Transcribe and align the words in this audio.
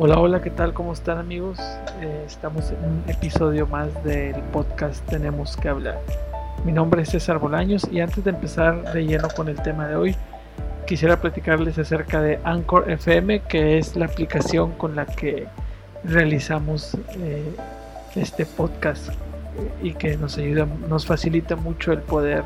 Hola, 0.00 0.20
hola, 0.20 0.40
¿qué 0.40 0.50
tal? 0.50 0.74
¿Cómo 0.74 0.92
están 0.92 1.18
amigos? 1.18 1.58
Eh, 2.00 2.22
estamos 2.24 2.70
en 2.70 2.84
un 2.84 3.02
episodio 3.08 3.66
más 3.66 3.92
del 4.04 4.36
podcast 4.52 5.04
Tenemos 5.06 5.56
que 5.56 5.68
hablar. 5.68 5.98
Mi 6.64 6.70
nombre 6.70 7.02
es 7.02 7.08
César 7.08 7.40
Bolaños 7.40 7.82
y 7.90 7.98
antes 7.98 8.22
de 8.22 8.30
empezar 8.30 8.92
de 8.92 9.04
lleno 9.04 9.26
con 9.34 9.48
el 9.48 9.60
tema 9.60 9.88
de 9.88 9.96
hoy, 9.96 10.16
quisiera 10.86 11.20
platicarles 11.20 11.80
acerca 11.80 12.22
de 12.22 12.38
Anchor 12.44 12.88
FM, 12.88 13.40
que 13.40 13.78
es 13.78 13.96
la 13.96 14.06
aplicación 14.06 14.70
con 14.74 14.94
la 14.94 15.04
que 15.04 15.48
realizamos 16.04 16.96
eh, 17.16 17.52
este 18.14 18.46
podcast 18.46 19.08
y 19.82 19.94
que 19.94 20.16
nos 20.16 20.38
ayuda, 20.38 20.68
nos 20.88 21.06
facilita 21.06 21.56
mucho 21.56 21.90
el 21.90 22.02
poder 22.02 22.44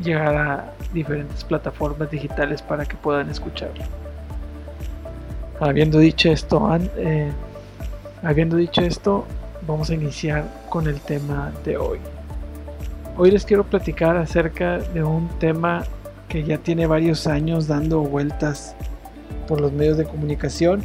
llegar 0.00 0.36
a 0.36 0.72
diferentes 0.92 1.42
plataformas 1.42 2.12
digitales 2.12 2.62
para 2.62 2.86
que 2.86 2.94
puedan 2.94 3.28
escucharlo. 3.28 3.99
Habiendo 5.60 5.98
dicho 5.98 6.30
esto, 6.30 6.74
eh, 6.96 7.30
habiendo 8.22 8.56
dicho 8.56 8.80
esto, 8.80 9.26
vamos 9.66 9.90
a 9.90 9.94
iniciar 9.94 10.46
con 10.70 10.86
el 10.86 11.02
tema 11.02 11.52
de 11.66 11.76
hoy. 11.76 11.98
Hoy 13.18 13.30
les 13.30 13.44
quiero 13.44 13.64
platicar 13.64 14.16
acerca 14.16 14.78
de 14.78 15.04
un 15.04 15.28
tema 15.38 15.84
que 16.28 16.44
ya 16.44 16.56
tiene 16.56 16.86
varios 16.86 17.26
años 17.26 17.66
dando 17.66 18.00
vueltas 18.00 18.74
por 19.46 19.60
los 19.60 19.70
medios 19.70 19.98
de 19.98 20.06
comunicación 20.06 20.82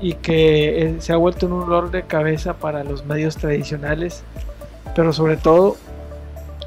y 0.00 0.14
que 0.14 0.82
eh, 0.82 0.96
se 1.00 1.12
ha 1.12 1.16
vuelto 1.18 1.46
un 1.46 1.60
dolor 1.60 1.90
de 1.90 2.04
cabeza 2.04 2.54
para 2.54 2.84
los 2.84 3.04
medios 3.04 3.36
tradicionales, 3.36 4.24
pero 4.94 5.12
sobre 5.12 5.36
todo 5.36 5.76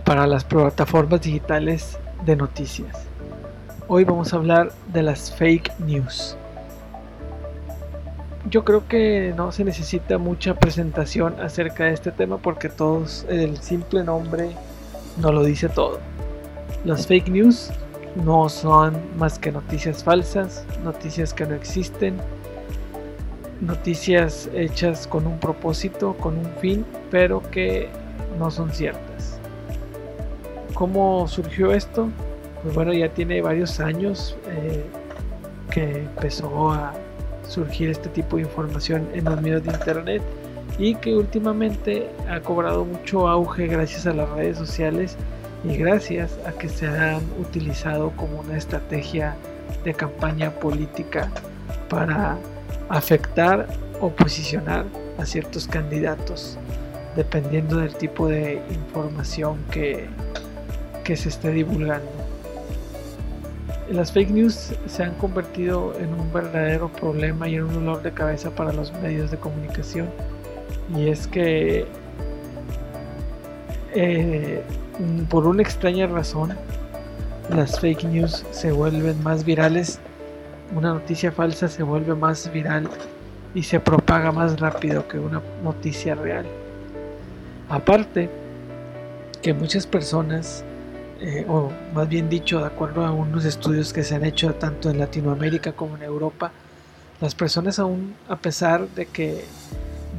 para 0.06 0.28
las 0.28 0.44
plataformas 0.44 1.22
digitales 1.22 1.98
de 2.28 2.36
noticias. 2.36 2.96
Hoy 3.88 4.04
vamos 4.04 4.34
a 4.34 4.36
hablar 4.36 4.72
de 4.94 5.02
las 5.02 5.34
fake 5.34 5.80
news 5.80 6.38
yo 8.50 8.64
creo 8.64 8.88
que 8.88 9.34
no 9.36 9.52
se 9.52 9.64
necesita 9.64 10.18
mucha 10.18 10.56
presentación 10.56 11.40
acerca 11.40 11.86
de 11.86 11.94
este 11.94 12.12
tema 12.12 12.38
porque 12.38 12.70
todos 12.70 13.26
el 13.30 13.58
simple 13.58 14.04
nombre 14.04 14.52
no 15.18 15.32
lo 15.32 15.44
dice 15.44 15.70
todo. 15.70 16.00
Las 16.84 17.06
fake 17.08 17.30
news 17.30 17.70
no 18.16 18.50
son 18.50 18.98
más 19.18 19.38
que 19.38 19.52
noticias 19.52 20.04
falsas, 20.04 20.66
noticias 20.84 21.34
que 21.34 21.46
no 21.46 21.54
existen, 21.54 22.18
noticias 23.62 24.50
hechas 24.54 25.06
con 25.06 25.28
un 25.28 25.40
propósito, 25.40 26.16
con 26.18 26.38
un 26.38 26.52
fin, 26.60 26.86
pero 27.12 27.44
que 27.52 27.90
no 28.40 28.50
son 28.50 28.72
ciertas. 28.72 29.40
¿Cómo 30.74 31.28
surgió 31.28 31.72
esto? 31.74 32.10
Pues 32.64 32.74
bueno, 32.74 32.94
ya 32.94 33.10
tiene 33.10 33.42
varios 33.42 33.80
años 33.80 34.38
eh, 34.48 34.86
que 35.70 36.00
empezó 36.00 36.72
a 36.72 36.94
surgir 37.50 37.90
este 37.90 38.08
tipo 38.10 38.38
de 38.38 38.44
información 38.44 39.10
en 39.14 39.26
los 39.26 39.42
medios 39.42 39.64
de 39.64 39.72
internet 39.72 40.22
y 40.78 40.96
que 40.96 41.16
últimamente 41.16 42.10
ha 42.30 42.40
cobrado 42.40 42.86
mucho 42.86 43.28
auge 43.28 43.68
gracias 43.68 44.06
a 44.06 44.14
las 44.14 44.30
redes 44.30 44.58
sociales 44.58 45.18
y 45.66 45.76
gracias 45.76 46.38
a 46.46 46.52
que 46.52 46.70
se 46.70 46.88
han 46.88 47.22
utilizado 47.40 48.12
como 48.12 48.40
una 48.40 48.56
estrategia 48.56 49.36
de 49.84 49.94
campaña 49.94 50.52
política 50.52 51.30
para 51.90 52.38
afectar 52.88 53.68
o 54.00 54.10
posicionar 54.10 54.86
a 55.18 55.26
ciertos 55.26 55.68
candidatos 55.68 56.58
dependiendo 57.16 57.78
del 57.78 57.96
tipo 57.96 58.28
de 58.28 58.62
información 58.70 59.58
que, 59.72 60.08
que 61.04 61.18
se 61.18 61.30
esté 61.30 61.52
divulgando. 61.52 62.19
Las 63.90 64.12
fake 64.12 64.30
news 64.30 64.72
se 64.86 65.04
han 65.04 65.16
convertido 65.16 65.96
en 66.00 66.14
un 66.14 66.32
verdadero 66.32 66.90
problema 66.90 67.50
y 67.50 67.56
en 67.56 67.64
un 67.64 67.74
dolor 67.74 68.04
de 68.04 68.12
cabeza 68.12 68.52
para 68.52 68.72
los 68.72 68.94
medios 69.02 69.32
de 69.32 69.38
comunicación. 69.38 70.10
Y 70.96 71.10
es 71.10 71.28
que 71.28 71.88
eh, 73.96 74.64
por 75.28 75.48
una 75.48 75.64
extraña 75.64 76.06
razón 76.06 76.54
las 77.50 77.80
fake 77.80 78.04
news 78.04 78.46
se 78.52 78.72
vuelven 78.72 79.22
más 79.24 79.44
virales, 79.44 80.00
una 80.76 80.94
noticia 80.94 81.32
falsa 81.32 81.68
se 81.68 81.82
vuelve 81.82 82.14
más 82.14 82.52
viral 82.54 82.88
y 83.56 83.64
se 83.64 83.80
propaga 83.80 84.32
más 84.32 84.60
rápido 84.60 85.08
que 85.08 85.18
una 85.18 85.42
noticia 85.64 86.14
real. 86.14 86.46
Aparte 87.70 88.30
que 89.42 89.52
muchas 89.54 89.88
personas 89.88 90.64
eh, 91.22 91.46
o 91.50 91.70
más 91.94 92.08
bien 92.08 92.30
dicho, 92.30 92.60
de 92.60 92.68
acuerdo 92.68 93.06
a 93.06 93.12
unos 93.12 93.46
estudios 93.46 93.92
que 93.92 94.04
se 94.04 94.16
han 94.16 94.24
hecho 94.24 94.54
tanto 94.56 94.90
en 94.90 95.00
Latinoamérica 95.00 95.74
como 95.74 95.98
en 95.98 96.04
Europa, 96.04 96.52
las 97.20 97.36
personas 97.36 97.80
aún, 97.80 98.16
a 98.30 98.38
pesar 98.38 98.88
de 98.90 99.06
que 99.06 99.44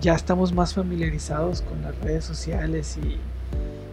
ya 0.00 0.14
estamos 0.14 0.52
más 0.52 0.74
familiarizados 0.74 1.62
con 1.62 1.82
las 1.82 1.98
redes 2.00 2.24
sociales 2.24 2.98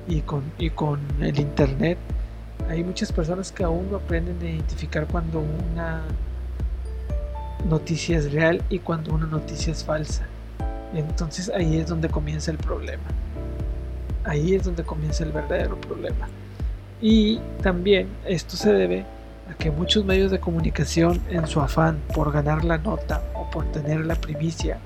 y, 0.08 0.22
con, 0.22 0.44
y 0.58 0.70
con 0.70 1.00
el 1.22 1.40
Internet, 1.40 1.98
hay 2.70 2.84
muchas 2.84 3.14
personas 3.14 3.52
que 3.52 3.64
aún 3.64 3.90
no 3.90 3.98
aprenden 3.98 4.38
a 4.42 4.50
identificar 4.50 5.08
cuando 5.08 5.40
una 5.40 6.04
noticia 7.70 8.18
es 8.18 8.32
real 8.34 8.62
y 8.70 8.80
cuando 8.80 9.14
una 9.14 9.28
noticia 9.28 9.72
es 9.72 9.84
falsa. 9.84 10.26
Entonces 10.94 11.50
ahí 11.50 11.78
es 11.78 11.88
donde 11.88 12.10
comienza 12.10 12.52
el 12.52 12.58
problema. 12.58 13.04
Ahí 14.26 14.56
es 14.56 14.64
donde 14.64 14.84
comienza 14.84 15.24
el 15.24 15.32
verdadero 15.32 15.80
problema. 15.80 16.28
Y 17.02 17.40
también 17.62 18.08
esto 18.26 18.58
se 18.58 18.74
debe 18.74 19.06
a 19.50 19.54
que 19.56 19.72
muchos 19.72 20.04
medios 20.04 20.32
de 20.32 20.40
comunicación 20.40 21.22
en 21.30 21.48
su 21.48 21.62
afán 21.62 22.00
por 22.14 22.32
ganar 22.32 22.66
la 22.66 22.78
nota 22.78 23.22
o 23.34 23.50
por 23.50 23.66
tener 23.72 24.06
la 24.06 24.16
primicia 24.16 24.80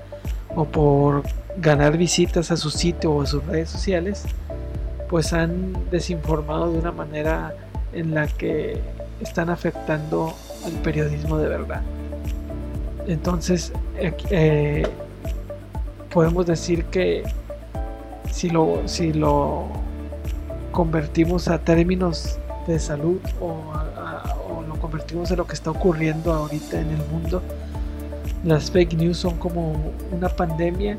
o 0.54 0.64
por 0.64 1.22
ganar 1.56 1.96
visitas 1.96 2.50
a 2.50 2.56
su 2.56 2.70
sitio 2.70 3.12
o 3.12 3.22
a 3.22 3.26
sus 3.26 3.44
redes 3.46 3.70
sociales, 3.70 4.24
pues 5.08 5.32
han 5.32 5.72
desinformado 5.90 6.72
de 6.72 6.78
una 6.78 6.92
manera 6.92 7.54
en 7.92 8.14
la 8.14 8.26
que 8.26 8.78
están 9.20 9.50
afectando 9.50 10.34
al 10.64 10.72
periodismo 10.82 11.38
de 11.38 11.48
verdad. 11.48 11.82
Entonces, 13.06 13.72
eh, 14.30 14.86
podemos 16.12 16.46
decir 16.46 16.84
que 16.86 17.24
si 18.30 18.48
lo, 18.48 18.82
si 18.86 19.12
lo 19.12 19.68
convertimos 20.72 21.48
a 21.48 21.58
términos 21.58 22.38
de 22.66 22.78
salud 22.78 23.20
o, 23.40 23.62
lo 24.66 24.76
convertimos 24.80 25.30
en 25.30 25.36
lo 25.36 25.46
que 25.46 25.54
está 25.54 25.70
ocurriendo 25.70 26.32
ahorita 26.32 26.80
en 26.80 26.90
el 26.90 27.04
mundo, 27.10 27.42
las 28.44 28.70
fake 28.70 28.94
news 28.94 29.18
son 29.18 29.36
como 29.36 29.74
una 30.10 30.28
pandemia 30.28 30.96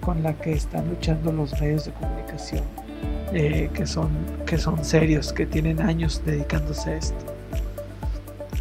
con 0.00 0.22
la 0.22 0.34
que 0.34 0.52
están 0.52 0.88
luchando 0.88 1.32
los 1.32 1.58
medios 1.60 1.84
de 1.86 1.92
comunicación, 1.92 2.62
eh, 3.32 3.70
que, 3.74 3.86
son, 3.86 4.08
que 4.46 4.58
son 4.58 4.84
serios, 4.84 5.32
que 5.32 5.46
tienen 5.46 5.80
años 5.80 6.22
dedicándose 6.24 6.90
a 6.90 6.96
esto. 6.96 7.24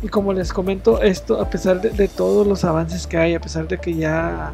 Y 0.02 0.08
como 0.08 0.34
les 0.34 0.54
comento, 0.54 1.02
esto, 1.02 1.42
a 1.42 1.50
pesar 1.50 1.82
de, 1.82 2.08
todos 2.08 2.48
los 2.48 2.64
avances 2.64 3.06
que 3.06 3.18
hay, 3.18 3.36
a 3.36 3.42
pesar 3.42 3.68
de 3.68 3.78
que 3.78 3.96
ya 3.96 4.54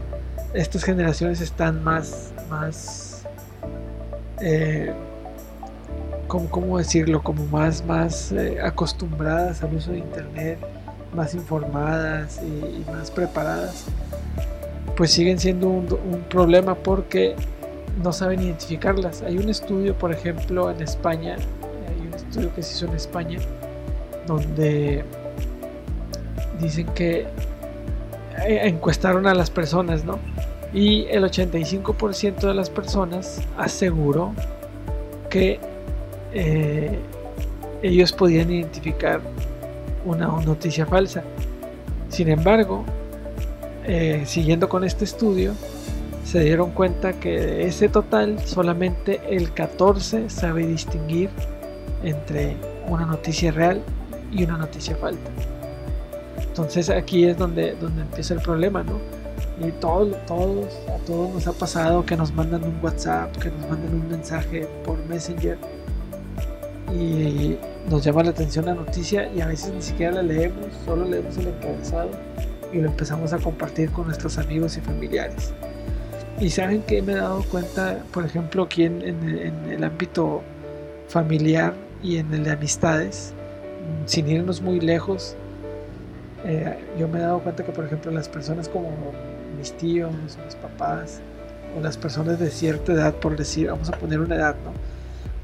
estas 0.54 0.84
generaciones 0.84 1.40
están 1.40 1.84
más, 1.84 2.34
más 2.50 3.24
eh, 4.42 4.92
¿cómo, 6.50 6.78
decirlo? 6.78 7.22
Como 7.22 7.46
más, 7.46 7.86
más 7.86 8.32
eh, 8.32 8.60
acostumbradas 8.62 9.64
al 9.64 9.76
uso 9.76 9.92
de 9.92 10.00
Internet, 10.00 10.60
más 11.14 11.34
informadas 11.34 12.42
y, 12.42 12.90
más 12.92 13.12
preparadas, 13.12 13.86
pues 14.96 15.12
siguen 15.12 15.40
siendo 15.40 15.70
un, 15.70 15.88
problema 16.30 16.76
porque 16.76 17.36
no 18.04 18.12
saben 18.12 18.42
identificarlas. 18.42 19.22
Hay 19.22 19.38
un 19.38 19.50
estudio, 19.50 19.96
por 19.96 20.12
ejemplo, 20.12 20.70
en 20.70 20.82
España, 20.82 21.36
hay 21.36 22.08
un 22.08 22.14
estudio 22.14 22.54
que 22.54 22.62
se 22.62 22.74
hizo 22.74 22.86
en 22.86 22.96
España, 22.96 23.40
donde 24.28 25.04
dicen 26.60 26.88
que 26.88 27.28
eh, 28.46 28.62
encuestaron 28.64 29.28
a 29.28 29.34
las 29.34 29.50
personas, 29.50 30.04
¿no? 30.04 30.20
Y 30.74 31.06
el 31.06 31.24
85% 31.24 32.40
de 32.40 32.54
las 32.54 32.70
personas 32.70 33.42
aseguró 33.58 34.34
que 35.30 35.60
eh, 36.36 37.00
ellos 37.82 38.12
podían 38.12 38.52
identificar 38.52 39.22
una, 40.06 40.28
noticia 40.28 40.86
falsa. 40.86 41.24
Sin 42.10 42.30
embargo, 42.30 42.84
eh, 43.86 44.24
siguiendo 44.26 44.68
con 44.68 44.84
este 44.84 45.06
estudio, 45.06 45.54
se 46.26 46.42
dieron 46.42 46.72
cuenta 46.72 47.14
que 47.14 47.40
de 47.40 47.68
ese 47.68 47.88
total 47.88 48.38
solamente 48.46 49.22
el 49.30 49.54
14 49.54 50.30
sabe 50.30 50.68
distinguir 50.68 51.30
entre 52.04 52.58
una 52.90 53.06
noticia 53.06 53.52
real 53.52 53.82
y 54.32 54.44
una 54.44 54.58
noticia 54.58 54.96
falsa. 54.98 55.22
Entonces 56.42 56.90
aquí 56.90 57.26
es 57.26 57.38
donde, 57.38 57.76
donde 57.76 58.02
empieza 58.02 58.34
el 58.34 58.42
problema, 58.42 58.84
¿no? 58.84 59.00
Y 59.66 59.72
todos, 59.72 60.18
todos, 60.26 60.68
todos 61.06 61.34
nos 61.34 61.48
ha 61.48 61.54
pasado 61.54 62.06
que 62.06 62.18
nos 62.18 62.34
mandan 62.34 62.64
un 62.66 62.78
WhatsApp, 62.84 63.34
que 63.38 63.50
nos 63.50 63.70
mandan 63.70 63.94
un 63.94 64.10
mensaje 64.10 64.68
por 64.84 64.98
Messenger 65.06 65.58
y 66.96 67.58
nos 67.90 68.04
llama 68.04 68.24
la 68.24 68.30
atención 68.32 68.66
la 68.66 68.74
noticia 68.74 69.32
y 69.34 69.42
a 69.42 69.48
veces 69.48 69.74
ni 69.74 69.82
siquiera 69.82 70.14
la 70.14 70.22
leemos, 70.24 70.66
solo 70.86 71.06
leemos 71.06 71.38
el 71.38 71.48
encabezado 71.48 72.10
y 72.72 72.78
lo 72.78 72.88
empezamos 72.88 73.34
a 73.34 73.38
compartir 73.38 73.92
con 73.92 74.08
nuestros 74.08 74.38
amigos 74.38 74.78
y 74.78 74.82
familiares. 74.82 75.54
Y 76.40 76.50
saben 76.50 76.82
que 76.84 77.02
me 77.02 77.14
he 77.14 77.16
dado 77.16 77.44
cuenta, 77.44 78.04
por 78.12 78.26
ejemplo, 78.26 78.64
aquí 78.64 78.84
en, 78.84 79.02
el 79.70 79.84
ámbito 79.84 80.42
familiar 81.08 81.74
y 82.04 82.18
en 82.18 82.34
el 82.34 82.44
de 82.44 82.52
amistades, 82.52 83.34
sin 84.06 84.28
irnos 84.28 84.62
muy 84.62 84.80
lejos, 84.80 85.36
eh, 86.44 86.78
yo 87.00 87.08
me 87.08 87.20
he 87.20 87.22
dado 87.22 87.40
cuenta 87.40 87.64
que, 87.64 87.72
por 87.72 87.86
ejemplo, 87.86 88.12
las 88.12 88.28
personas 88.28 88.68
como 88.68 88.92
mis 89.58 89.72
tíos, 89.74 90.12
mis 90.44 90.56
papás, 90.56 91.22
o 91.78 91.82
las 91.82 91.98
personas 91.98 92.40
de 92.40 92.50
cierta 92.50 92.94
edad, 92.94 93.16
por 93.16 93.38
decir, 93.38 93.68
vamos 93.68 93.90
a 93.90 93.94
poner 93.94 94.20
una 94.20 94.36
edad, 94.36 94.56
¿no? 94.64 94.95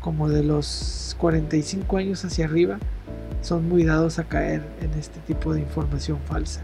Como 0.01 0.27
de 0.29 0.43
los 0.43 1.15
45 1.19 1.97
años 1.97 2.25
hacia 2.25 2.45
arriba, 2.45 2.77
son 3.41 3.69
muy 3.69 3.83
dados 3.83 4.19
a 4.19 4.25
caer 4.25 4.63
en 4.81 4.93
este 4.99 5.19
tipo 5.21 5.53
de 5.53 5.61
información 5.61 6.19
falsa. 6.27 6.61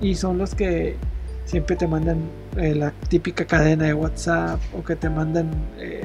Y 0.00 0.14
son 0.16 0.38
los 0.38 0.54
que 0.54 0.96
siempre 1.44 1.76
te 1.76 1.86
mandan 1.86 2.18
eh, 2.56 2.74
la 2.74 2.92
típica 3.08 3.44
cadena 3.44 3.86
de 3.86 3.94
WhatsApp 3.94 4.60
o 4.76 4.82
que 4.82 4.96
te 4.96 5.08
mandan 5.10 5.50
eh, 5.78 6.02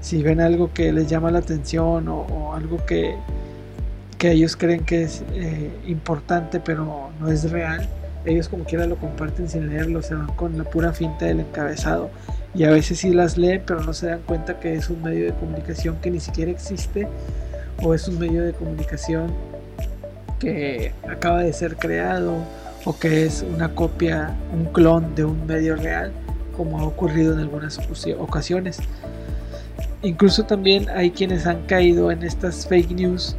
si 0.00 0.22
ven 0.22 0.40
algo 0.40 0.72
que 0.72 0.92
les 0.92 1.08
llama 1.08 1.30
la 1.30 1.40
atención 1.40 2.08
o, 2.08 2.54
algo 2.54 2.84
que, 2.86 3.16
que, 4.16 4.32
ellos 4.32 4.56
creen 4.56 4.84
que 4.84 5.02
es 5.02 5.22
eh, 5.34 5.70
importante 5.86 6.60
pero 6.60 7.10
no 7.20 7.28
es 7.28 7.50
real. 7.50 7.88
Ellos 8.24 8.48
como 8.48 8.64
quiera 8.64 8.86
lo 8.86 8.96
comparten 8.96 9.48
sin 9.48 9.68
leerlo, 9.68 10.02
se 10.02 10.14
van 10.14 10.28
con 10.28 10.58
la 10.58 10.64
pura 10.64 10.92
finta 10.92 11.26
del 11.26 11.40
encabezado 11.40 12.10
y 12.54 12.64
a 12.64 12.70
veces 12.70 12.98
sí 12.98 13.12
las 13.12 13.36
leen 13.36 13.62
pero 13.66 13.82
no 13.82 13.92
se 13.92 14.06
dan 14.06 14.20
cuenta 14.26 14.58
que 14.58 14.74
es 14.74 14.90
un 14.90 15.02
medio 15.02 15.26
de 15.26 15.32
comunicación 15.32 15.96
que 16.00 16.10
ni 16.10 16.18
siquiera 16.18 16.50
existe 16.50 17.06
o 17.82 17.94
es 17.94 18.08
un 18.08 18.18
medio 18.18 18.42
de 18.42 18.52
comunicación 18.52 19.32
que 20.38 20.92
acaba 21.08 21.42
de 21.42 21.52
ser 21.52 21.76
creado 21.76 22.36
o 22.84 22.98
que 22.98 23.24
es 23.26 23.44
una 23.54 23.74
copia, 23.74 24.34
un 24.52 24.66
clon 24.66 25.14
de 25.14 25.24
un 25.24 25.46
medio 25.46 25.76
real, 25.76 26.12
como 26.56 26.78
ha 26.78 26.84
ocurrido 26.84 27.34
en 27.34 27.40
algunas 27.40 27.78
ocasiones. 28.18 28.78
Incluso 30.02 30.44
también 30.44 30.88
hay 30.90 31.10
quienes 31.10 31.46
han 31.46 31.66
caído 31.66 32.10
en 32.10 32.22
estas 32.22 32.66
fake 32.66 32.92
news 32.92 33.36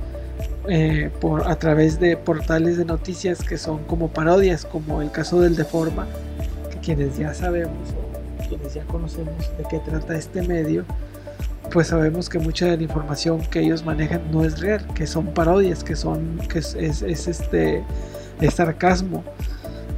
eh, 0.69 1.09
por, 1.19 1.47
a 1.47 1.55
través 1.57 1.99
de 1.99 2.15
portales 2.15 2.77
de 2.77 2.85
noticias 2.85 3.39
que 3.39 3.57
son 3.57 3.83
como 3.85 4.09
parodias, 4.09 4.65
como 4.65 5.01
el 5.01 5.11
caso 5.11 5.41
del 5.41 5.55
Deforma, 5.55 6.07
que 6.71 6.77
quienes 6.77 7.17
ya 7.17 7.33
sabemos 7.33 7.89
o 7.91 8.47
quienes 8.47 8.73
ya 8.73 8.83
conocemos 8.83 9.35
de 9.57 9.63
qué 9.69 9.79
trata 9.79 10.15
este 10.15 10.41
medio, 10.41 10.85
pues 11.71 11.87
sabemos 11.87 12.29
que 12.29 12.39
mucha 12.39 12.67
de 12.67 12.77
la 12.77 12.83
información 12.83 13.41
que 13.41 13.59
ellos 13.59 13.83
manejan 13.83 14.21
no 14.31 14.43
es 14.43 14.59
real, 14.59 14.85
que 14.93 15.07
son 15.07 15.27
parodias, 15.33 15.83
que 15.83 15.95
son 15.95 16.39
que 16.49 16.59
es, 16.59 16.75
es, 16.75 17.01
este 17.27 17.83
es 18.41 18.53
sarcasmo, 18.53 19.23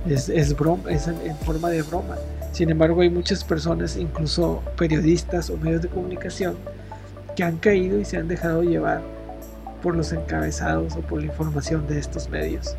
es, 0.07 0.29
es 0.29 0.56
broma, 0.56 0.91
es 0.91 1.07
en, 1.07 1.35
forma 1.45 1.69
de 1.69 1.81
broma. 1.81 2.15
Sin 2.51 2.69
embargo, 2.69 3.01
hay 3.01 3.09
muchas 3.09 3.44
personas, 3.44 3.95
incluso 3.95 4.62
periodistas 4.77 5.50
o 5.50 5.57
medios 5.57 5.81
de 5.81 5.88
comunicación, 5.88 6.56
que 7.35 7.44
han 7.44 7.57
caído 7.57 8.00
y 8.00 8.06
se 8.06 8.18
han 8.18 8.27
dejado 8.27 8.63
llevar 8.63 9.01
por 9.81 9.95
los 9.95 10.12
encabezados 10.12 10.95
o 10.95 11.01
por 11.01 11.19
la 11.19 11.28
información 11.28 11.88
de 11.88 12.00
estos 12.00 12.30
medios. 12.30 12.75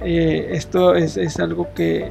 Eh, 0.00 0.48
esto 0.50 0.94
es, 0.94 1.16
es 1.16 1.38
algo 1.38 1.72
que, 1.74 2.10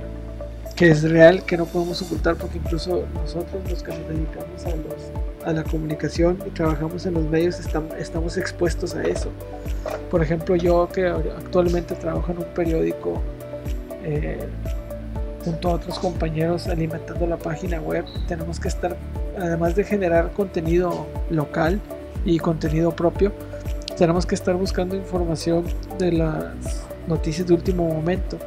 que 0.75 0.89
es 0.89 1.03
real, 1.03 1.43
que 1.45 1.57
no 1.57 1.65
podemos 1.65 2.01
ocultar, 2.01 2.35
porque 2.35 2.57
incluso 2.57 3.05
nosotros 3.13 3.69
los 3.69 3.83
que 3.83 3.91
nos 3.91 4.07
dedicamos 4.07 4.65
a 4.65 4.69
los 4.69 5.25
a 5.45 5.53
la 5.53 5.63
comunicación 5.63 6.39
y 6.45 6.49
trabajamos 6.49 7.05
en 7.05 7.13
los 7.13 7.23
medios 7.25 7.59
estamos, 7.59 8.37
expuestos 8.37 8.95
a 8.95 9.03
eso. 9.03 9.29
Por 10.09 10.21
ejemplo, 10.21 10.55
yo 10.55 10.89
que 10.91 11.07
actualmente 11.07 11.95
trabajo 11.95 12.31
en 12.31 12.39
un 12.39 12.45
periódico 12.45 13.21
eh, 14.03 14.39
junto 15.43 15.69
a 15.69 15.73
otros 15.73 15.99
compañeros 15.99 16.67
alimentando 16.67 17.27
la 17.27 17.37
página 17.37 17.79
web, 17.79 18.05
tenemos 18.27 18.59
que 18.59 18.67
estar, 18.67 18.97
además 19.37 19.75
de 19.75 19.83
generar 19.83 20.31
contenido 20.31 21.05
local 21.29 21.79
y 22.25 22.39
contenido 22.39 22.95
propio, 22.95 23.31
tenemos 23.97 24.25
que 24.25 24.35
estar 24.35 24.55
buscando 24.55 24.95
información 24.95 25.65
de 25.97 26.11
las 26.11 26.85
noticias 27.07 27.47
de 27.47 27.53
último 27.53 27.87
momento. 27.87 28.37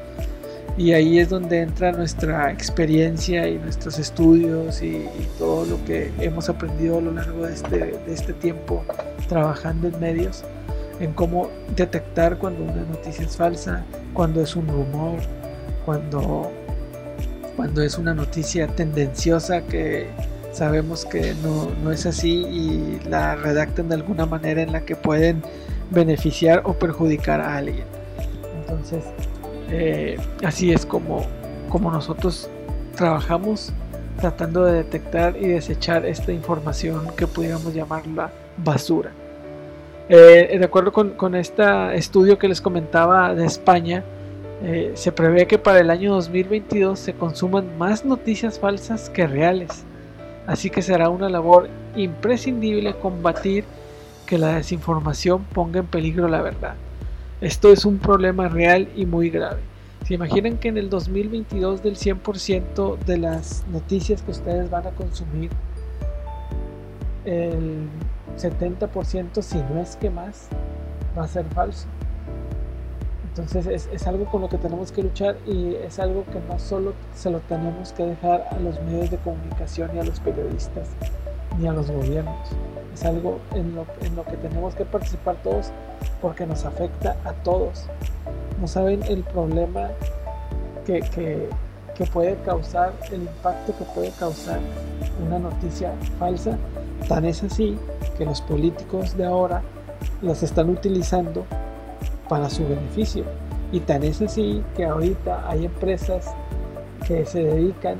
Y 0.76 0.92
ahí 0.92 1.18
es 1.18 1.28
donde 1.28 1.60
entra 1.60 1.90
nuestra 1.90 2.52
experiencia 2.52 3.48
y 3.48 3.58
nuestros 3.58 3.98
estudios 3.98 4.80
y, 4.80 5.08
todo 5.36 5.64
lo 5.64 5.84
que 5.84 6.12
hemos 6.20 6.48
aprendido 6.48 6.98
a 6.98 7.00
lo 7.00 7.12
largo 7.12 7.46
de 7.46 7.54
este, 7.54 7.78
de 7.78 8.12
este 8.12 8.32
tiempo 8.32 8.84
trabajando 9.28 9.88
en 9.88 9.98
medios, 9.98 10.44
en 11.00 11.12
cómo 11.12 11.50
detectar 11.74 12.38
cuando 12.38 12.62
una 12.62 12.82
noticia 12.84 13.24
es 13.24 13.36
falsa, 13.36 13.84
cuando 14.14 14.40
es 14.40 14.54
un 14.54 14.68
rumor, 14.68 15.18
cuando, 15.84 16.52
cuando 17.56 17.82
es 17.82 17.98
una 17.98 18.14
noticia 18.14 18.66
tendenciosa 18.68 19.62
que 19.62 20.08
sabemos 20.52 21.04
que 21.04 21.34
no, 21.42 21.70
no 21.82 21.92
es 21.92 22.06
así 22.06 22.44
y 22.46 23.00
la 23.08 23.36
redactan 23.36 23.88
de 23.88 23.96
alguna 23.96 24.26
manera 24.26 24.62
en 24.62 24.72
la 24.72 24.80
que 24.82 24.96
pueden 24.96 25.42
beneficiar 25.90 26.62
o 26.64 26.74
perjudicar 26.74 27.40
a 27.40 27.56
alguien. 27.56 27.84
Entonces, 28.60 29.04
eh, 29.70 30.18
así 30.44 30.72
es 30.72 30.84
como, 30.84 31.24
como 31.68 31.90
nosotros 31.90 32.48
trabajamos 32.96 33.72
tratando 34.20 34.64
de 34.64 34.74
detectar 34.74 35.36
y 35.36 35.46
desechar 35.48 36.04
esta 36.04 36.32
información 36.32 37.06
que 37.16 37.26
pudiéramos 37.26 37.72
llamarla 37.72 38.32
basura. 38.56 39.12
Eh, 40.08 40.56
de 40.58 40.64
acuerdo 40.64 40.92
con, 40.92 41.34
este 41.34 41.62
estudio 41.94 42.38
que 42.38 42.48
les 42.48 42.60
comentaba 42.60 43.34
de 43.34 43.44
España, 43.44 44.02
eh, 44.62 44.92
se 44.94 45.12
prevé 45.12 45.46
que 45.46 45.58
para 45.58 45.80
el 45.80 45.90
año 45.90 46.14
2022 46.14 46.98
se 46.98 47.12
consuman 47.12 47.76
más 47.78 48.04
noticias 48.04 48.58
falsas 48.58 49.10
que 49.10 49.26
reales. 49.26 49.84
Así 50.48 50.70
que 50.70 50.80
será 50.80 51.10
una 51.10 51.28
labor 51.28 51.68
imprescindible 51.94 52.94
combatir 52.94 53.64
que 54.24 54.38
la 54.38 54.54
desinformación 54.54 55.44
ponga 55.44 55.80
en 55.80 55.86
peligro 55.86 56.26
la 56.26 56.40
verdad. 56.40 56.74
Esto 57.42 57.70
es 57.70 57.84
un 57.84 57.98
problema 57.98 58.48
real 58.48 58.88
y 58.96 59.04
muy 59.04 59.28
grave. 59.28 59.60
¿Se 60.06 60.14
imaginan 60.14 60.56
que 60.56 60.68
en 60.68 60.78
el 60.78 60.88
2022 60.88 61.82
del 61.82 61.96
100% 61.96 62.98
de 63.00 63.18
las 63.18 63.62
noticias 63.70 64.22
que 64.22 64.30
ustedes 64.30 64.70
van 64.70 64.86
a 64.86 64.90
consumir, 64.92 65.50
el 67.26 67.86
70%, 68.38 69.42
si 69.42 69.58
no 69.58 69.82
es 69.82 69.96
que 69.96 70.08
más, 70.08 70.48
va 71.16 71.24
a 71.24 71.28
ser 71.28 71.44
falso? 71.54 71.86
Entonces 73.38 73.88
es, 73.92 74.06
algo 74.08 74.24
con 74.24 74.40
lo 74.40 74.48
que 74.48 74.58
tenemos 74.58 74.90
que 74.90 75.00
luchar 75.00 75.36
y 75.46 75.76
es 75.76 76.00
algo 76.00 76.24
que 76.24 76.40
no 76.48 76.58
solo 76.58 76.92
se 77.14 77.30
lo 77.30 77.38
tenemos 77.38 77.92
que 77.92 78.02
dejar 78.04 78.48
a 78.50 78.58
los 78.58 78.82
medios 78.82 79.12
de 79.12 79.16
comunicación 79.18 79.90
y 79.94 80.00
a 80.00 80.02
los 80.02 80.18
periodistas 80.18 80.88
ni 81.56 81.68
a 81.68 81.72
los 81.72 81.88
gobiernos. 81.88 82.48
Es 82.92 83.04
algo 83.04 83.38
en 83.54 83.76
lo, 83.76 83.86
en 84.02 84.16
lo 84.16 84.24
que 84.24 84.36
tenemos 84.38 84.74
que 84.74 84.84
participar 84.84 85.36
todos 85.44 85.70
porque 86.20 86.46
nos 86.46 86.64
afecta 86.64 87.16
a 87.24 87.32
todos. 87.32 87.84
No 88.60 88.66
saben 88.66 89.04
el 89.04 89.22
problema 89.22 89.90
que, 90.84 91.00
que, 91.00 91.48
puede 92.12 92.34
causar, 92.44 92.92
el 93.12 93.22
impacto 93.22 93.72
que 93.78 93.84
puede 93.84 94.10
causar 94.18 94.58
una 95.24 95.38
noticia 95.38 95.92
falsa. 96.18 96.58
Tan 97.06 97.24
es 97.24 97.44
así 97.44 97.78
que 98.16 98.24
los 98.24 98.40
políticos 98.40 99.16
de 99.16 99.26
ahora 99.26 99.62
las 100.22 100.42
están 100.42 100.70
utilizando 100.70 101.46
para 102.28 102.50
su 102.50 102.66
beneficio. 102.66 103.24
Y 103.72 103.80
tan 103.80 104.02
es 104.02 104.22
así 104.22 104.62
que 104.76 104.84
ahorita 104.84 105.48
hay 105.48 105.66
empresas 105.66 106.26
que 107.06 107.24
se 107.26 107.42
dedican 107.42 107.98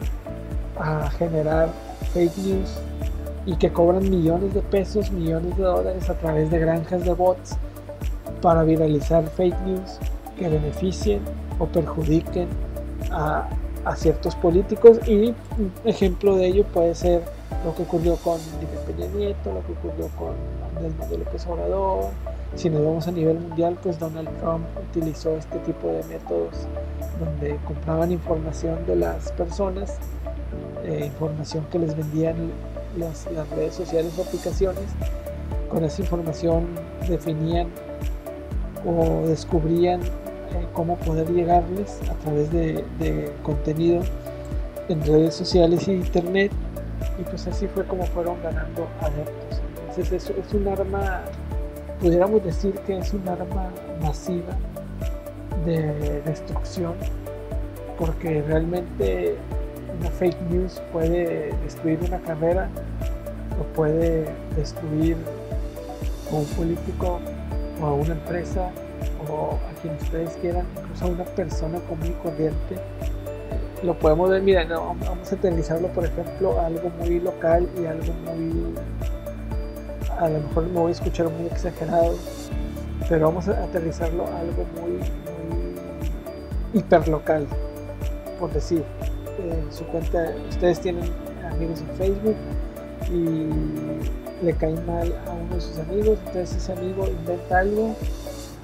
a 0.79 1.11
generar 1.11 1.71
fake 2.13 2.37
news 2.39 2.79
y 3.47 3.57
que 3.57 3.73
cobran 3.73 4.09
millones 4.09 4.55
de 4.55 4.61
pesos, 4.61 5.11
millones 5.11 5.57
de 5.57 5.63
dólares 5.63 6.09
a 6.11 6.15
través 6.15 6.51
de 6.51 6.59
granjas 6.59 7.05
de 7.05 7.13
bots 7.13 7.57
para 8.43 8.63
viralizar 8.63 9.25
fake 9.25 9.61
news 9.67 9.99
que 10.39 10.49
beneficien 10.49 11.21
o 11.59 11.67
perjudiquen 11.67 12.49
a, 13.11 13.49
ciertos 13.97 14.35
políticos 14.35 14.99
y 15.07 15.29
un 15.57 15.73
ejemplo 15.87 16.37
de 16.37 16.49
ello 16.49 16.65
puede 16.65 16.95
ser 16.95 17.23
lo 17.65 17.75
que 17.75 17.83
ocurrió 17.83 18.17
con 18.17 18.39
Peña 18.87 19.07
Nieto, 19.09 19.53
lo 19.53 19.65
que 19.67 19.73
ocurrió 19.73 20.09
con 20.17 20.35
Andrés 20.77 20.93
Manuel 20.99 21.21
López 21.21 21.47
Obrador. 21.47 22.05
Si 22.55 22.71
nos 22.71 22.85
vamos 22.85 23.07
a 23.09 23.13
nivel 23.13 23.39
mundial, 23.39 23.77
pues 23.83 23.99
Donald 23.99 24.29
Trump 24.39 24.65
utilizó 24.91 25.37
este 25.37 25.59
tipo 25.61 25.89
de 25.89 26.03
métodos 26.05 26.55
donde 27.21 27.59
compraban 27.67 28.13
información 28.13 28.87
de 28.87 28.97
las 28.97 29.33
personas, 29.33 29.97
eh, 30.85 31.05
información 31.07 31.67
que 31.71 31.79
les 31.79 31.97
vendían 31.97 32.37
las, 32.97 33.27
redes 33.51 33.75
sociales 33.75 34.13
o 34.19 34.23
aplicaciones. 34.23 34.85
Con 35.69 35.85
esa 35.85 36.01
información 36.01 36.67
definían 37.09 37.69
o 38.87 39.27
descubrían 39.27 40.01
eh, 40.03 40.67
cómo 40.73 40.97
poder 40.97 41.31
llegarles 41.31 42.01
a 42.11 42.15
través 42.25 42.51
de, 42.51 43.33
contenido 43.43 44.03
en 44.89 45.05
redes 45.05 45.35
sociales 45.35 45.87
y 45.89 45.93
internet 45.93 46.51
y 47.19 47.23
pues 47.23 47.47
así 47.47 47.67
fue 47.69 47.85
como 47.85 48.05
fueron 48.07 48.41
ganando 48.43 48.87
adeptos. 49.01 49.61
Entonces 49.89 50.31
es, 50.31 50.55
un 50.55 50.69
arma, 50.69 51.23
pudiéramos 52.01 52.45
decir 52.45 52.75
que 52.87 52.99
es 52.99 53.13
un 53.13 53.29
arma 53.29 53.71
masiva 54.01 54.55
de 55.65 56.23
destrucción 56.23 56.95
porque 57.99 58.43
realmente 58.43 59.37
una 59.99 60.11
fake 60.11 60.41
news 60.51 60.81
puede 60.93 61.53
destruir 61.65 61.99
una 62.07 62.19
carrera 62.21 62.69
o 63.61 63.65
puede 63.75 64.27
destruir 64.57 65.17
a 66.31 66.35
un 66.35 66.45
político 66.47 67.19
o 67.83 67.87
a 67.87 67.95
una 67.95 68.13
empresa 68.13 68.71
o 69.29 69.55
a 69.55 69.81
quien 69.81 69.95
ustedes 69.97 70.37
quieran, 70.41 70.65
incluso 70.77 71.05
a 71.07 71.09
una 71.09 71.25
persona 71.25 71.79
común 71.81 72.07
y 72.07 72.23
corriente. 72.23 72.77
Lo 73.83 73.97
podemos 73.97 74.29
ver, 74.29 74.43
mira, 74.43 74.67
vamos 74.67 75.33
a 75.33 75.35
aterrizarlo 75.37 75.87
por 75.89 76.05
ejemplo 76.05 76.59
a 76.59 76.67
algo 76.67 76.91
muy 76.99 77.21
local 77.21 77.69
y 77.81 77.87
algo 77.87 78.13
muy, 78.25 78.75
a 80.19 80.29
lo 80.29 80.41
mejor 80.41 80.65
me 80.65 80.81
voy 80.81 80.89
a 80.89 80.93
escuchar 80.93 81.31
muy 81.31 81.47
exagerado, 81.47 82.17
pero 83.09 83.27
vamos 83.27 83.47
a 83.47 83.63
aterrizarlo 83.63 84.27
a 84.27 84.41
algo 84.41 84.65
muy, 84.81 84.91
muy 84.91 86.81
hiperlocal, 86.81 87.47
por 88.41 88.53
decir. 88.53 88.83
En 89.39 89.73
su 89.73 89.85
cuenta, 89.85 90.33
ustedes 90.49 90.81
tienen 90.81 91.09
amigos 91.49 91.81
en 91.81 91.97
Facebook 91.97 92.37
y 93.13 94.45
le 94.45 94.55
cae 94.55 94.75
mal 94.87 95.15
a 95.29 95.31
uno 95.31 95.55
de 95.55 95.61
sus 95.61 95.79
amigos, 95.79 96.19
entonces 96.27 96.57
ese 96.57 96.73
amigo 96.73 97.07
inventa 97.07 97.61
algo, 97.61 97.95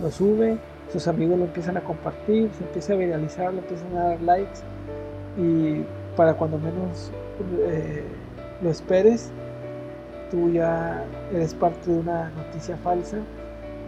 lo 0.03 0.11
sube, 0.11 0.59
sus 0.93 1.07
amigos 1.07 1.39
lo 1.39 1.45
empiezan 1.45 1.77
a 1.77 1.81
compartir, 1.83 2.51
se 2.59 2.65
empieza 2.65 2.95
a 2.95 2.97
viralizar, 2.97 3.53
le 3.53 3.61
empiezan 3.61 3.97
a 3.97 4.09
dar 4.09 4.23
likes 4.23 4.61
y 5.37 5.85
para 6.17 6.35
cuando 6.35 6.59
menos 6.59 7.11
eh, 7.67 8.05
lo 8.63 8.71
esperes, 8.71 9.31
tú 10.31 10.51
ya 10.51 11.05
eres 11.33 11.55
parte 11.55 11.91
de 11.91 11.99
una 11.99 12.31
noticia 12.31 12.77
falsa 12.79 13.19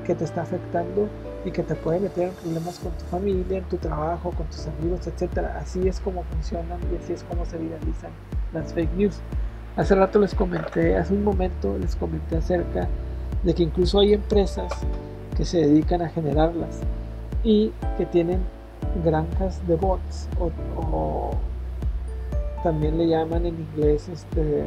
que 0.05 0.15
te 0.15 0.25
está 0.25 0.43
afectando 0.43 1.09
y 1.45 1.51
que 1.51 1.63
te 1.63 1.75
puede 1.75 2.01
meter 2.01 2.29
en 2.29 2.35
problemas 2.35 2.79
con 2.79 2.93
tu 2.93 3.05
familia, 3.07 3.59
en 3.59 3.65
tu 3.65 3.77
trabajo, 3.77 4.31
con 4.33 4.47
tus 4.47 4.67
amigos, 4.67 5.07
etcétera. 5.07 5.59
Así 5.61 5.87
es 5.87 6.01
como 6.01 6.25
funcionan 6.25 6.79
y 6.93 7.03
así 7.03 7.13
es 7.13 7.23
como 7.25 7.47
se 7.47 7.59
viralizan 7.59 8.11
las 8.53 8.73
fake 8.73 8.93
news. 8.97 9.21
Hace 9.77 9.95
rato 9.95 10.19
les 10.19 10.35
comenté, 10.35 10.97
hace 10.97 11.13
un 11.13 11.23
momento 11.23 11.77
les 11.79 11.95
comenté 11.97 12.37
acerca 12.37 12.89
de 13.43 13.55
que 13.55 13.63
incluso 13.63 14.01
hay 14.01 14.15
empresas 14.15 14.73
que 15.37 15.45
se 15.45 15.59
dedican 15.59 16.03
a 16.03 16.09
generarlas 16.09 16.81
y 17.45 17.73
que 17.97 18.07
tienen 18.07 18.41
granjas 19.05 19.67
de 19.67 19.77
bots 19.77 20.29
o, 20.39 21.31
también 22.63 22.99
le 22.99 23.07
llaman 23.07 23.47
en 23.47 23.55
inglés 23.61 24.09
este 24.09 24.67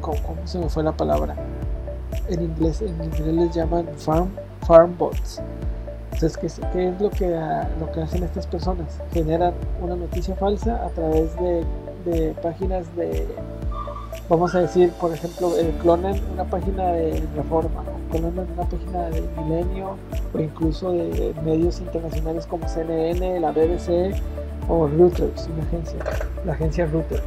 ¿cómo, 0.00 0.16
se 0.44 0.58
me 0.58 0.68
fue 0.68 0.82
la 0.82 0.92
palabra? 0.92 1.36
En 2.28 2.42
inglés, 2.42 2.82
en 2.82 3.02
inglés 3.04 3.34
les 3.34 3.54
llaman 3.54 3.86
farm, 3.96 4.30
farm 4.66 4.96
bots. 4.98 5.40
Entonces, 6.12 6.36
¿qué, 6.36 6.68
¿qué, 6.72 6.88
es 6.88 7.00
lo 7.00 7.10
que, 7.10 7.28
lo 7.78 7.92
que 7.92 8.00
hacen 8.00 8.24
estas 8.24 8.46
personas? 8.46 9.00
Generan 9.12 9.52
una 9.82 9.96
noticia 9.96 10.34
falsa 10.34 10.84
a 10.84 10.88
través 10.88 11.36
de 11.36 11.64
de 12.06 12.34
páginas 12.40 12.86
de, 12.96 13.26
vamos 14.28 14.54
a 14.54 14.60
decir, 14.60 14.90
por 14.92 15.12
ejemplo, 15.12 15.50
clonan 15.82 16.18
una 16.32 16.44
página 16.44 16.92
de 16.92 17.22
Reforma, 17.34 17.82
clonan 18.10 18.38
una 18.38 18.68
página 18.68 19.10
de 19.10 19.22
Milenio 19.36 19.96
o 20.34 20.38
incluso 20.38 20.92
de 20.92 21.34
medios 21.44 21.80
internacionales 21.80 22.46
como 22.46 22.68
CNN, 22.68 23.40
la 23.40 23.52
BBC 23.52 24.14
o 24.68 24.86
Reuters, 24.86 25.48
una 25.52 25.62
agencia, 25.64 25.98
la 26.44 26.52
agencia 26.52 26.86
Reuters. 26.86 27.24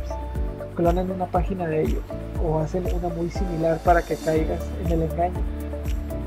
Clonan 0.76 1.12
una 1.12 1.26
página 1.26 1.68
de 1.68 1.84
ellos 1.84 2.04
o 2.44 2.60
hacen 2.60 2.86
una 2.94 3.10
muy 3.10 3.30
similar 3.30 3.80
para 3.80 4.02
que 4.02 4.16
caigas 4.16 4.62
en 4.86 4.92
el 4.94 5.04
engaño. 5.04 5.40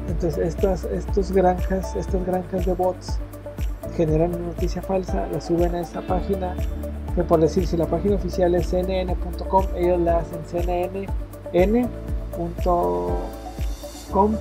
Entonces 0.09 0.39
estas, 0.39 0.85
estos 0.85 1.33
granjas, 1.33 1.97
estas 1.97 2.25
granjas 2.27 2.67
de 2.67 2.75
bots 2.75 3.19
generan 3.97 4.35
una 4.35 4.47
noticia 4.49 4.83
falsa, 4.83 5.27
la 5.33 5.41
suben 5.41 5.75
a 5.75 5.81
esa 5.81 6.03
página 6.03 6.55
que 7.15 7.23
por 7.25 7.41
decir, 7.41 7.67
si 7.67 7.77
la 7.77 7.87
página 7.87 8.15
oficial 8.17 8.55
es 8.55 8.69
cnn.com, 8.69 9.67
ellos 9.77 10.01
la 10.01 10.19
hacen 10.19 10.41
cnn.com. 14.13 14.37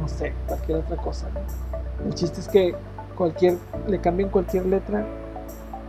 no 0.00 0.08
sé, 0.08 0.32
cualquier 0.46 0.78
otra 0.78 0.96
cosa. 0.96 1.28
El 2.04 2.14
chiste 2.14 2.40
es 2.40 2.48
que 2.48 2.74
cualquier, 3.16 3.58
le 3.86 4.00
cambien 4.00 4.28
cualquier 4.28 4.66
letra, 4.66 5.06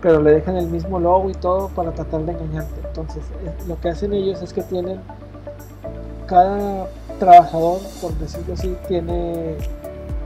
pero 0.01 0.22
le 0.22 0.32
dejan 0.32 0.58
el 0.58 0.67
mismo 0.67 1.00
logo 1.00 1.29
y 1.29 1.34
todo 1.34 1.70
para 1.70 1.91
tratar 1.91 2.22
de 2.22 2.34
engañarte. 2.34 2.82
Entonces, 2.86 3.24
eh, 3.43 3.51
lo 3.67 3.79
que 3.79 3.89
hacen 3.89 4.13
ellos 4.13 4.41
es 4.41 4.53
que 4.53 4.62
tienen 4.63 5.00
cada 6.27 6.88
trabajador, 7.20 7.79
por 8.01 8.13
decirlo 8.15 8.53
así, 8.53 8.75
tiene 8.88 9.55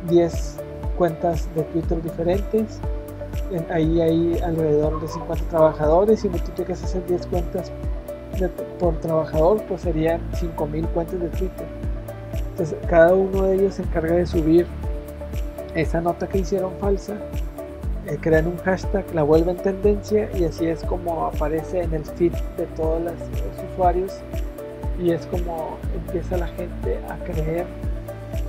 10 0.10 0.58
cuentas 0.98 1.48
de 1.56 1.64
Twitter 1.64 2.02
diferentes 2.02 2.80
ahí 3.70 4.02
hay 4.02 4.40
alrededor 4.44 5.02
de 5.02 5.08
50 5.08 5.46
trabajadores 5.50 6.24
y 6.26 6.30
multiplicas 6.30 6.84
esas 6.84 7.08
10 7.08 7.28
cuentas 7.28 7.72
por 8.80 9.00
trabajador, 9.00 9.64
pues 9.68 9.82
serían 9.82 10.22
5000 10.36 10.88
cuentas 10.88 11.20
de 11.20 11.30
Twitter. 11.30 11.66
Entonces, 12.50 12.78
cada 12.90 13.14
uno 13.14 13.44
de 13.44 13.56
ellos 13.56 13.76
se 13.76 13.84
encarga 13.84 14.16
de 14.16 14.26
subir 14.26 14.66
esa 15.76 16.02
nota 16.02 16.28
que 16.28 16.40
hicieron 16.40 16.74
falsa, 16.80 17.18
eh, 18.08 18.18
crean 18.20 18.48
un 18.48 18.58
hashtag, 18.58 19.06
la 19.14 19.24
vuelven 19.24 19.58
tendencia 19.58 20.30
y 20.34 20.46
así 20.46 20.66
es 20.66 20.84
como 20.84 21.26
aparece 21.26 21.82
en 21.82 21.94
el 21.94 22.06
feed 22.06 22.34
de 22.58 22.66
todos 22.76 23.02
los 23.02 23.14
usuarios 23.74 24.14
y 24.98 25.12
es 25.12 25.26
como 25.28 25.78
empieza 25.94 26.38
la 26.38 26.48
gente 26.48 27.00
a 27.10 27.18
creer 27.26 27.66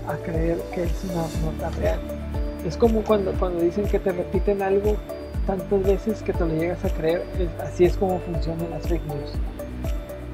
a 0.06 0.16
creer 0.16 0.58
que 0.74 0.84
es 0.84 1.04
una 1.04 1.22
nota 1.44 1.70
real. 1.78 2.00
Es 2.66 2.76
como 2.76 3.02
cuando, 3.02 3.32
cuando 3.32 3.60
dicen 3.60 3.86
que 3.86 3.98
te 3.98 4.12
repiten 4.12 4.62
algo 4.62 4.96
tantas 5.46 5.82
veces 5.82 6.22
que 6.22 6.32
te 6.32 6.40
lo 6.40 6.54
llegas 6.54 6.84
a 6.84 6.90
creer, 6.90 7.24
así 7.62 7.84
es 7.84 7.96
como 7.96 8.18
funcionan 8.20 8.70
las 8.70 8.86
fake 8.86 9.04
news. 9.06 9.32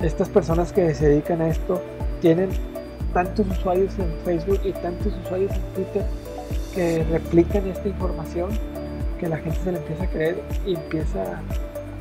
Estas 0.04 0.28
personas 0.28 0.70
que 0.70 0.94
se 0.94 1.08
dedican 1.08 1.40
a 1.40 1.49
esto 1.49 1.80
tienen 2.20 2.50
tantos 3.14 3.46
usuarios 3.46 3.99
en 3.99 4.12
Facebook 4.23 4.61
y 4.62 4.73
tantos 4.73 5.14
usuarios 5.25 5.50
en 5.52 5.62
Twitter 5.75 6.04
que 6.75 7.04
replican 7.04 7.66
esta 7.68 7.88
información 7.88 8.50
que 9.18 9.28
la 9.28 9.38
gente 9.38 9.58
se 9.61 9.73
la 9.73 9.78
empieza 9.78 10.04
a 10.04 10.06
creer 10.08 10.42
y 10.66 10.75
empieza 10.75 11.40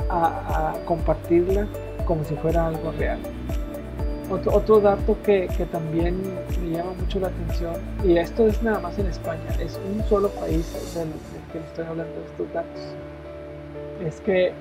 a 0.10 0.76
compartirla 0.86 1.66
como 2.06 2.26
si 2.26 2.36
fuera 2.36 2.68
algo 2.68 2.92
real. 2.92 3.20
Otro, 4.30 4.82
dato 4.82 5.16
que, 5.24 5.48
también 5.72 6.22
me 6.62 6.76
llama 6.76 6.92
mucho 7.00 7.20
la 7.20 7.28
atención, 7.28 7.76
y 8.04 8.18
esto 8.18 8.48
es 8.48 8.62
nada 8.64 8.80
más 8.80 8.98
en 9.00 9.08
España, 9.08 9.44
es 9.60 9.80
un 9.94 10.04
solo 10.10 10.30
país 10.30 10.74
del, 10.96 11.10
que 11.52 11.60
le 11.60 11.66
estoy 11.66 11.86
hablando 11.86 12.14
de 12.14 12.26
estos 12.26 12.54
datos, 12.54 12.82
es 14.04 14.20
que 14.22 14.52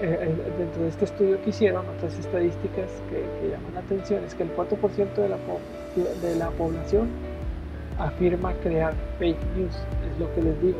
eh, 0.00 0.18
eh, 0.20 0.52
dentro 0.58 0.82
de 0.82 0.88
este 0.88 1.04
estudio 1.04 1.42
que 1.42 1.50
hicieron, 1.50 1.86
otras 1.88 2.18
estadísticas 2.18 2.90
que, 3.08 3.48
llaman 3.48 3.74
la 3.74 3.80
atención, 3.80 4.24
es 4.24 4.34
que 4.34 4.42
el 4.42 4.54
4% 4.54 5.14
de 5.14 5.28
la, 5.28 5.38
de 6.22 6.36
la 6.36 6.50
población 6.50 7.08
afirma 7.98 8.52
crear 8.54 8.94
fake 9.18 9.38
news, 9.56 9.74
es 9.74 10.18
lo 10.18 10.32
que 10.34 10.42
les 10.42 10.60
digo. 10.60 10.78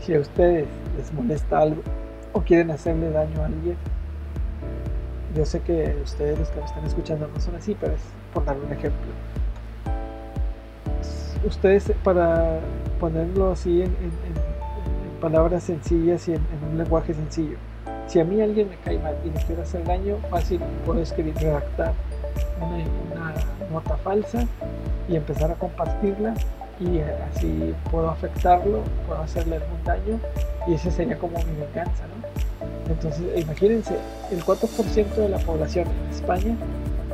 Si 0.00 0.14
a 0.14 0.20
ustedes 0.20 0.66
les 0.96 1.12
molesta 1.12 1.58
algo 1.58 1.82
o 2.32 2.40
quieren 2.40 2.70
hacerle 2.70 3.10
daño 3.10 3.42
a 3.42 3.46
alguien, 3.46 3.76
yo 5.36 5.44
sé 5.44 5.60
que 5.60 5.94
ustedes 6.02 6.38
los 6.38 6.48
que 6.48 6.60
me 6.60 6.66
están 6.66 6.84
escuchando 6.86 7.28
no 7.28 7.40
son 7.40 7.56
así, 7.56 7.76
pero 7.78 7.92
es 7.92 8.00
por 8.32 8.44
dar 8.44 8.56
un 8.56 8.72
ejemplo. 8.72 9.12
Ustedes, 11.44 11.92
para 12.02 12.60
ponerlo 12.98 13.52
así 13.52 13.82
en, 13.82 13.94
palabras 15.20 15.64
sencillas 15.64 16.28
y 16.28 16.34
en, 16.34 16.42
un 16.70 16.78
lenguaje 16.78 17.12
sencillo, 17.12 17.56
si 18.06 18.20
a 18.20 18.24
mí 18.24 18.40
alguien 18.40 18.68
me 18.68 18.76
cae 18.76 18.98
mal 18.98 19.16
y 19.24 19.30
me 19.30 19.42
quiere 19.44 19.62
hacer 19.62 19.84
daño, 19.84 20.18
fácil 20.30 20.60
puedo 20.84 21.00
escribir, 21.00 21.34
redactar 21.36 21.92
una, 22.60 23.34
nota 23.70 23.96
falsa 23.96 24.46
y 25.08 25.16
empezar 25.16 25.50
a 25.50 25.54
compartirla 25.54 26.34
y 26.78 27.00
así 27.00 27.74
puedo 27.90 28.08
afectarlo, 28.10 28.82
puedo 29.06 29.20
hacerle 29.20 29.56
algún 29.56 29.82
daño 29.84 30.20
y 30.66 30.74
ese 30.74 30.90
sería 30.90 31.18
como 31.18 31.38
mi 31.38 31.60
venganza, 31.60 32.04
¿no? 32.06 32.92
Entonces, 32.92 33.24
imagínense, 33.36 33.96
el 34.30 34.44
4% 34.44 35.14
de 35.14 35.28
la 35.28 35.38
población 35.38 35.88
en 35.88 36.14
España 36.14 36.56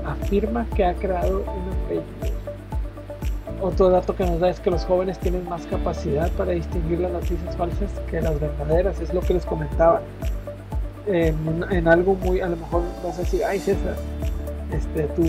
afirma 0.04 0.66
que 0.74 0.84
ha 0.84 0.94
creado 0.94 1.40
una 1.40 1.72
fake 1.88 3.62
Otro 3.62 3.88
dato 3.88 4.14
que 4.14 4.24
nos 4.24 4.40
da 4.40 4.50
es 4.50 4.60
que 4.60 4.70
los 4.70 4.84
jóvenes 4.84 5.18
tienen 5.18 5.48
más 5.48 5.64
capacidad 5.66 6.30
para 6.32 6.52
distinguir 6.52 7.00
las 7.00 7.12
noticias 7.12 7.56
falsas 7.56 7.90
que 8.10 8.20
las 8.20 8.38
verdaderas, 8.38 9.00
es 9.00 9.14
lo 9.14 9.20
que 9.20 9.34
les 9.34 9.46
comentaba. 9.46 10.02
En, 11.06 11.88
algo 11.88 12.14
muy, 12.14 12.40
a 12.40 12.48
lo 12.48 12.56
mejor 12.56 12.82
vas 13.04 13.18
a 13.18 13.22
decir, 13.22 13.44
ay 13.44 13.58
César, 13.58 13.96
este, 14.72 15.02
tu, 15.08 15.24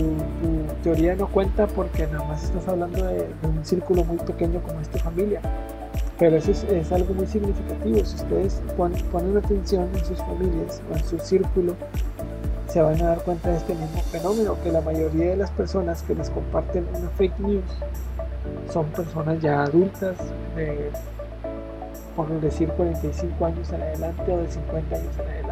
teoría 0.82 1.14
no 1.16 1.26
cuenta 1.28 1.66
porque 1.66 2.06
nada 2.06 2.24
más 2.24 2.44
estás 2.44 2.68
hablando 2.68 3.04
de, 3.04 3.18
de 3.18 3.48
un 3.48 3.64
círculo 3.64 4.04
muy 4.04 4.18
pequeño 4.18 4.62
como 4.62 4.80
esta 4.80 4.98
familia 4.98 5.40
pero 6.18 6.36
eso 6.36 6.52
es, 6.52 6.92
algo 6.92 7.12
muy 7.14 7.26
significativo. 7.26 8.04
Si 8.04 8.16
ustedes 8.16 8.62
ponen, 8.76 9.36
atención 9.36 9.88
en 9.94 10.04
sus 10.04 10.18
familias 10.18 10.80
o 10.90 10.96
en 10.96 11.04
su 11.04 11.18
círculo, 11.18 11.74
se 12.68 12.80
van 12.80 13.00
a 13.02 13.08
dar 13.08 13.22
cuenta 13.22 13.50
de 13.50 13.56
este 13.56 13.74
mismo 13.74 14.00
fenómeno, 14.10 14.56
que 14.62 14.70
la 14.70 14.80
mayoría 14.80 15.30
de 15.30 15.36
las 15.36 15.50
personas 15.50 16.02
que 16.02 16.14
les 16.14 16.30
comparten 16.30 16.86
una 16.94 17.08
fake 17.10 17.38
news 17.40 17.64
son 18.72 18.86
personas 18.86 19.40
ya 19.40 19.62
adultas, 19.62 20.16
de 20.56 20.90
por 22.16 22.28
decir 22.40 22.68
45 22.70 23.44
años 23.44 23.72
en 23.72 23.82
adelante 23.82 24.32
o 24.32 24.38
de 24.38 24.50
50 24.50 24.96
años 24.96 25.14
en 25.18 25.28
adelante. 25.28 25.43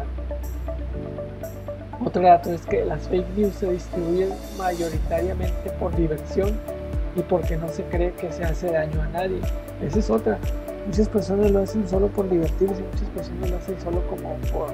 Otro 2.03 2.21
dato 2.21 2.51
es 2.51 2.65
que 2.65 2.83
las 2.83 3.07
fake 3.07 3.37
news 3.37 3.55
se 3.55 3.71
distribuyen 3.71 4.29
mayoritariamente 4.57 5.69
por 5.79 5.95
diversión 5.95 6.51
y 7.15 7.21
porque 7.21 7.55
no 7.55 7.69
se 7.69 7.83
cree 7.83 8.11
que 8.13 8.31
se 8.31 8.43
hace 8.43 8.71
daño 8.71 9.01
a 9.01 9.07
nadie. 9.07 9.39
Esa 9.81 9.99
es 9.99 10.09
otra. 10.09 10.37
Muchas 10.85 11.07
personas 11.07 11.51
lo 11.51 11.59
hacen 11.59 11.87
solo 11.87 12.07
por 12.07 12.29
divertirse, 12.29 12.81
muchas 12.81 13.09
personas 13.09 13.49
lo 13.49 13.57
hacen 13.57 13.79
solo 13.79 14.01
como 14.07 14.35
por 14.51 14.73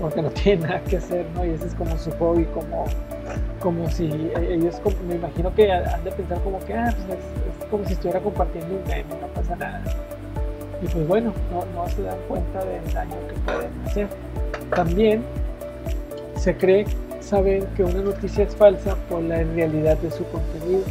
porque 0.00 0.22
no 0.22 0.30
tienen 0.42 0.68
nada 0.68 0.80
que 0.82 0.96
hacer, 0.96 1.26
¿no? 1.34 1.44
Y 1.44 1.50
ese 1.50 1.66
es 1.66 1.74
como 1.74 1.96
su 1.98 2.10
hobby, 2.12 2.44
como, 2.46 2.84
como 3.60 3.88
si 3.90 4.30
ellos, 4.36 4.80
me 5.06 5.14
imagino 5.16 5.54
que 5.54 5.70
han 5.72 6.04
de 6.04 6.12
pensar 6.12 6.40
como 6.42 6.58
que, 6.60 6.74
ah, 6.74 6.94
pues 6.94 7.18
es, 7.18 7.64
como 7.66 7.84
si 7.84 7.94
estuviera 7.94 8.20
compartiendo 8.20 8.76
un 8.76 8.82
meme, 8.84 9.20
no 9.20 9.26
pasa 9.28 9.56
nada. 9.56 9.82
Y 10.82 10.86
pues 10.88 11.08
bueno, 11.08 11.32
no, 11.50 11.64
no 11.74 11.88
se 11.88 12.02
dan 12.02 12.18
cuenta 12.28 12.64
del 12.64 12.92
daño 12.92 13.16
que 13.28 13.34
pueden 13.50 13.70
hacer. 13.86 14.08
También 14.74 15.22
se 16.36 16.56
cree 16.56 16.86
saber 17.20 17.66
que 17.76 17.82
una 17.82 18.02
noticia 18.02 18.44
es 18.44 18.54
falsa 18.54 18.96
por 19.08 19.22
la 19.22 19.42
realidad 19.42 19.96
de 19.98 20.10
su 20.10 20.24
contenido, 20.26 20.82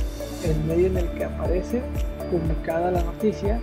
el 0.44 0.56
medio 0.66 0.88
en 0.88 0.98
el 0.98 1.10
que 1.12 1.26
aparece 1.26 1.82
publicada 2.30 2.92
la 2.92 3.02
noticia 3.02 3.60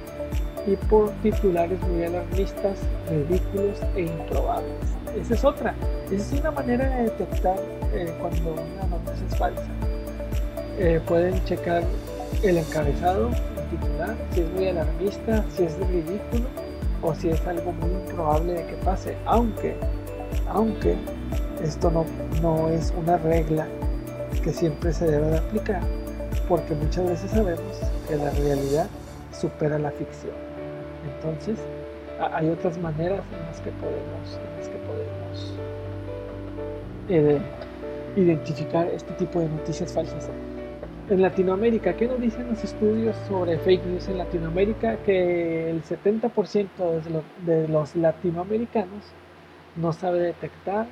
y 0.67 0.77
por 0.77 1.11
titulares 1.23 1.81
muy 1.89 2.05
alarmistas, 2.05 2.79
ridículos 3.11 3.79
e 3.97 4.03
improbables. 4.03 4.73
Esa 5.21 5.35
es 5.35 5.45
otra, 5.45 5.75
esa 6.11 6.35
es 6.35 6.41
una 6.41 6.51
manera 6.51 6.89
de 6.89 7.03
detectar 7.05 7.57
eh, 7.93 8.13
cuando 8.21 8.53
una 8.53 8.87
noticia 8.87 9.27
es 9.31 9.37
falsa. 9.37 9.67
Eh, 10.79 11.01
pueden 11.07 11.45
checar 11.45 11.83
el 12.43 12.57
encabezado, 12.57 13.29
el 13.29 13.79
titular, 13.79 14.17
si 14.33 14.41
es 14.41 14.51
muy 14.51 14.69
alarmista, 14.69 15.45
si 15.55 15.65
es 15.65 15.77
ridículo 15.89 16.47
o 17.03 17.15
si 17.15 17.29
es 17.29 17.41
algo 17.47 17.73
muy 17.73 17.91
improbable 17.91 18.55
de 18.55 18.67
que 18.67 18.75
pase, 18.85 19.17
aunque, 19.27 19.77
aunque 20.49 20.97
esto 21.63 21.91
no, 21.91 22.05
no 22.41 22.69
es 22.69 22.93
una 22.97 23.17
regla 23.19 23.67
que 24.43 24.53
siempre 24.53 24.93
se 24.93 25.07
debe 25.07 25.29
de 25.29 25.39
aplicar, 25.39 25.81
porque 26.49 26.75
muchas 26.75 27.09
veces 27.09 27.31
sabemos 27.31 27.79
que 28.09 28.17
la 28.17 28.31
realidad 28.31 28.89
supera 29.33 29.79
la 29.79 29.91
ficción. 29.91 30.35
Entonces, 31.17 31.59
hay 32.33 32.49
otras 32.49 32.79
maneras 32.79 33.23
en 33.33 33.47
las 33.47 33.61
que 33.61 33.71
podemos, 33.73 34.39
en 34.39 34.59
las 34.59 34.69
que 34.69 34.79
podemos 34.79 35.55
eh, 37.09 37.41
identificar 38.17 38.87
este 38.89 39.13
tipo 39.15 39.41
de 39.41 39.49
noticias 39.49 39.93
falsas. 39.93 40.29
En 41.11 41.21
Latinoamérica, 41.21 41.95
¿qué 41.95 42.07
nos 42.07 42.21
dicen 42.21 42.49
los 42.49 42.63
estudios 42.63 43.17
sobre 43.29 43.59
fake 43.59 43.85
news 43.87 44.09
en 44.09 44.19
Latinoamérica? 44.19 44.97
Que 44.99 45.71
el 45.71 45.83
70% 45.83 46.69
de 47.45 47.69
los 47.69 47.97
latinoamericanos 47.97 49.13
no 49.77 49.93
sabe 49.93 50.21
detectar 50.21 50.87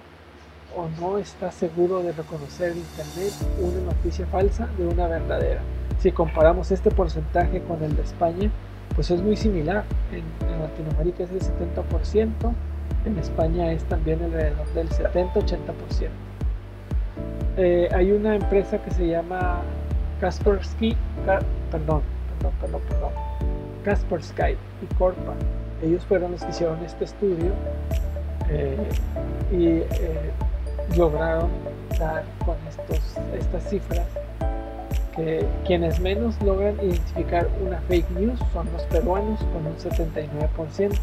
o 0.76 0.88
no 1.00 1.18
está 1.18 1.50
seguro 1.50 2.02
de 2.02 2.12
reconocer 2.12 2.72
en 2.72 2.78
Internet 2.78 3.32
una 3.58 3.92
noticia 3.92 4.26
falsa 4.26 4.68
de 4.78 4.86
una 4.86 5.08
verdadera. 5.08 5.60
Si 5.98 6.12
comparamos 6.12 6.70
este 6.70 6.90
porcentaje 6.90 7.60
con 7.62 7.82
el 7.82 7.96
de 7.96 8.02
España, 8.02 8.50
pues 8.94 9.10
es 9.10 9.20
muy 9.20 9.36
similar. 9.36 9.84
En, 10.12 10.24
Latinoamérica 10.60 11.24
es 11.24 11.30
el 11.30 11.40
70%, 11.40 12.32
en 13.06 13.18
España 13.18 13.72
es 13.72 13.82
también 13.84 14.22
alrededor 14.22 14.66
del 14.74 14.88
70-80%. 14.90 16.08
Eh, 17.56 17.88
hay 17.92 18.12
una 18.12 18.36
empresa 18.36 18.82
que 18.82 18.90
se 18.90 19.08
llama 19.08 19.62
Kaspersky, 20.20 20.96
perdón, 21.70 22.02
perdón, 22.60 22.82
perdón, 22.88 23.12
Kaspersky 23.84 24.56
y 24.82 24.94
Corpa. 24.96 25.34
Ellos 25.82 26.04
fueron 26.04 26.32
los 26.32 26.44
que 26.44 26.50
hicieron 26.50 26.82
este 26.84 27.04
estudio 27.04 27.52
eh, 28.48 28.76
y 29.52 29.66
eh, 29.66 30.30
lograron 30.96 31.50
dar 31.98 32.24
con 32.44 32.56
estos, 32.68 33.16
estas 33.38 33.68
cifras 33.68 34.06
que 35.14 35.44
quienes 35.66 36.00
menos 36.00 36.40
logran 36.42 36.76
identificar 36.80 37.48
una 37.64 37.78
fake 37.88 38.10
news 38.12 38.38
son 38.52 38.68
los 38.72 38.82
peruanos 38.84 39.40
con 39.52 39.66
un 39.66 39.76
79%, 39.76 40.96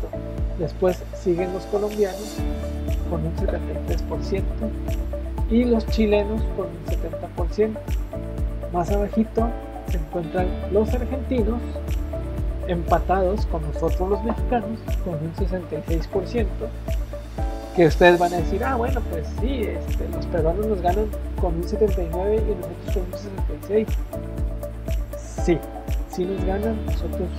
después 0.60 1.04
siguen 1.14 1.54
los 1.54 1.64
colombianos 1.66 2.38
con 3.10 3.26
un 3.26 3.36
73% 3.36 4.44
y 5.50 5.66
los 5.66 5.86
chilenos 5.88 6.42
con 6.56 6.68
un 6.68 6.86
70%. 6.86 7.78
Más 8.74 8.92
abajito 8.92 9.50
se 9.90 9.98
encuentran 9.98 10.48
los 10.72 10.94
argentinos 10.94 11.60
empatados 12.68 13.46
con 13.46 13.62
nosotros 13.62 14.10
los 14.10 14.24
mexicanos 14.24 14.80
con 15.06 15.14
un 15.14 15.34
66% 15.36 16.46
que 17.78 17.86
ustedes 17.86 18.18
van 18.18 18.34
a 18.34 18.38
decir, 18.38 18.64
ah, 18.64 18.76
bueno, 18.76 19.00
pues 19.12 19.28
sí, 19.40 19.62
este, 19.62 20.10
los 20.10 20.26
peruanos 20.26 20.66
nos 20.66 20.82
ganan 20.82 21.06
con 21.40 21.58
un 21.58 21.64
79 21.64 22.36
y 22.36 22.56
nosotros 22.56 22.92
con 22.92 23.04
un 23.04 23.62
66. 23.62 23.88
Sí, 25.46 25.60
sí 26.10 26.26
nos 26.26 26.44
ganan, 26.44 26.84
nosotros 26.88 27.30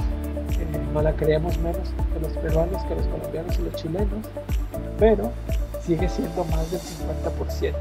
eh, 0.60 0.78
no 0.94 1.02
la 1.02 1.12
creemos 1.14 1.58
menos 1.58 1.92
que 2.14 2.20
los 2.20 2.32
peruanos, 2.38 2.80
que 2.84 2.94
los 2.94 3.06
colombianos 3.08 3.58
y 3.58 3.62
los 3.62 3.74
chilenos, 3.74 4.28
pero 5.00 5.32
sigue 5.84 6.08
siendo 6.08 6.44
más 6.44 6.70
del 6.70 6.80
50%. 6.82 7.74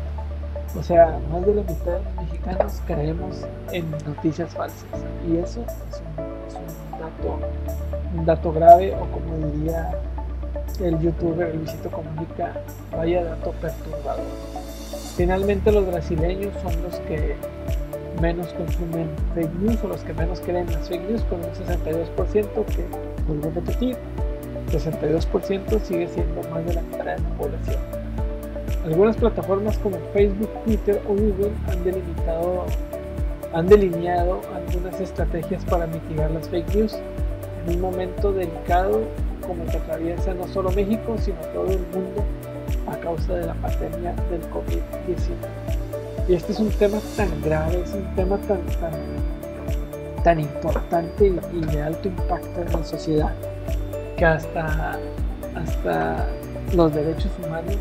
O 0.80 0.82
sea, 0.82 1.20
más 1.32 1.46
de 1.46 1.54
la 1.54 1.62
mitad 1.62 2.00
de 2.00 2.04
los 2.04 2.16
mexicanos 2.16 2.82
creemos 2.88 3.46
en 3.72 3.92
noticias 3.92 4.52
falsas. 4.56 4.84
Y 5.30 5.38
eso 5.38 5.62
es 5.62 6.02
un, 6.02 7.00
dato, 7.00 7.40
un 8.16 8.26
dato 8.26 8.52
grave 8.52 8.96
o 8.96 9.06
como 9.12 9.48
diría 9.54 9.92
el 10.82 11.00
youtuber 11.00 11.54
Luisito 11.56 11.90
Comunica, 11.90 12.54
vaya 12.92 13.24
dato 13.24 13.52
perturbador. 13.54 14.26
Finalmente 15.16 15.72
los 15.72 15.88
brasileños 15.88 16.54
son 16.62 16.84
los 16.84 16.96
que 17.02 17.36
menos 18.22 18.54
consumen 18.54 19.10
fake 19.36 19.54
news 19.56 19.84
o 19.84 19.88
los 19.88 20.02
que 20.02 20.14
menos 20.14 20.40
creen 20.42 20.72
las 20.72 20.88
fake 20.88 21.10
news 21.10 21.22
con 21.24 21.40
un 21.40 21.52
62% 21.52 22.66
que, 22.66 22.86
vuelvo 23.28 23.50
a 23.50 23.52
repetir, 23.52 23.98
62% 24.72 25.82
sigue 25.82 26.08
siendo 26.08 26.50
más 26.50 26.66
de 26.66 26.74
la 26.74 26.82
mitad 26.82 27.06
de 27.06 27.20
la 27.20 27.38
población. 27.38 27.78
Algunas 28.86 29.18
plataformas 29.18 29.78
como 29.80 29.98
Facebook, 30.14 30.50
Twitter 30.66 31.02
o 31.08 31.10
Google 31.10 31.52
han 31.68 31.84
delimitado 31.84 32.66
han 33.54 33.68
delineado 33.68 34.42
algunas 34.54 35.00
estrategias 35.00 35.64
para 35.66 35.88
mitigar 35.88 36.30
las 36.32 36.50
fake 36.50 36.76
news 36.76 36.94
en 37.66 37.76
un 37.76 37.82
momento 37.82 38.32
delicado 38.32 39.02
como 39.48 39.66
que 39.66 39.78
atraviesa 39.78 40.34
no 40.34 40.48
solo 40.48 40.72
México, 40.72 41.16
sino 41.18 41.38
todo 41.54 41.72
el 41.72 41.80
mundo 41.94 42.24
a 42.88 42.98
causa 42.98 43.34
de 43.34 43.46
la 43.46 43.54
pandemia 43.56 44.14
del 44.30 44.42
COVID-19. 44.52 46.28
Y 46.28 46.34
este 46.34 46.52
es 46.52 46.60
un 46.60 46.70
tema 46.72 47.00
tan 47.16 47.42
grave, 47.42 47.82
es 47.82 47.94
un 47.94 48.16
tema 48.16 48.38
tan, 48.40 48.62
tan, 48.80 48.92
tan 50.24 50.40
importante 50.40 51.28
y, 51.54 51.66
de 51.66 51.82
alto 51.82 52.10
impacto 52.10 52.62
en 52.62 52.74
la 52.74 52.84
sociedad 52.84 53.32
que 54.18 54.26
hasta, 54.26 55.00
hasta 55.56 56.28
los 56.76 56.94
derechos 56.94 57.32
humanos 57.46 57.78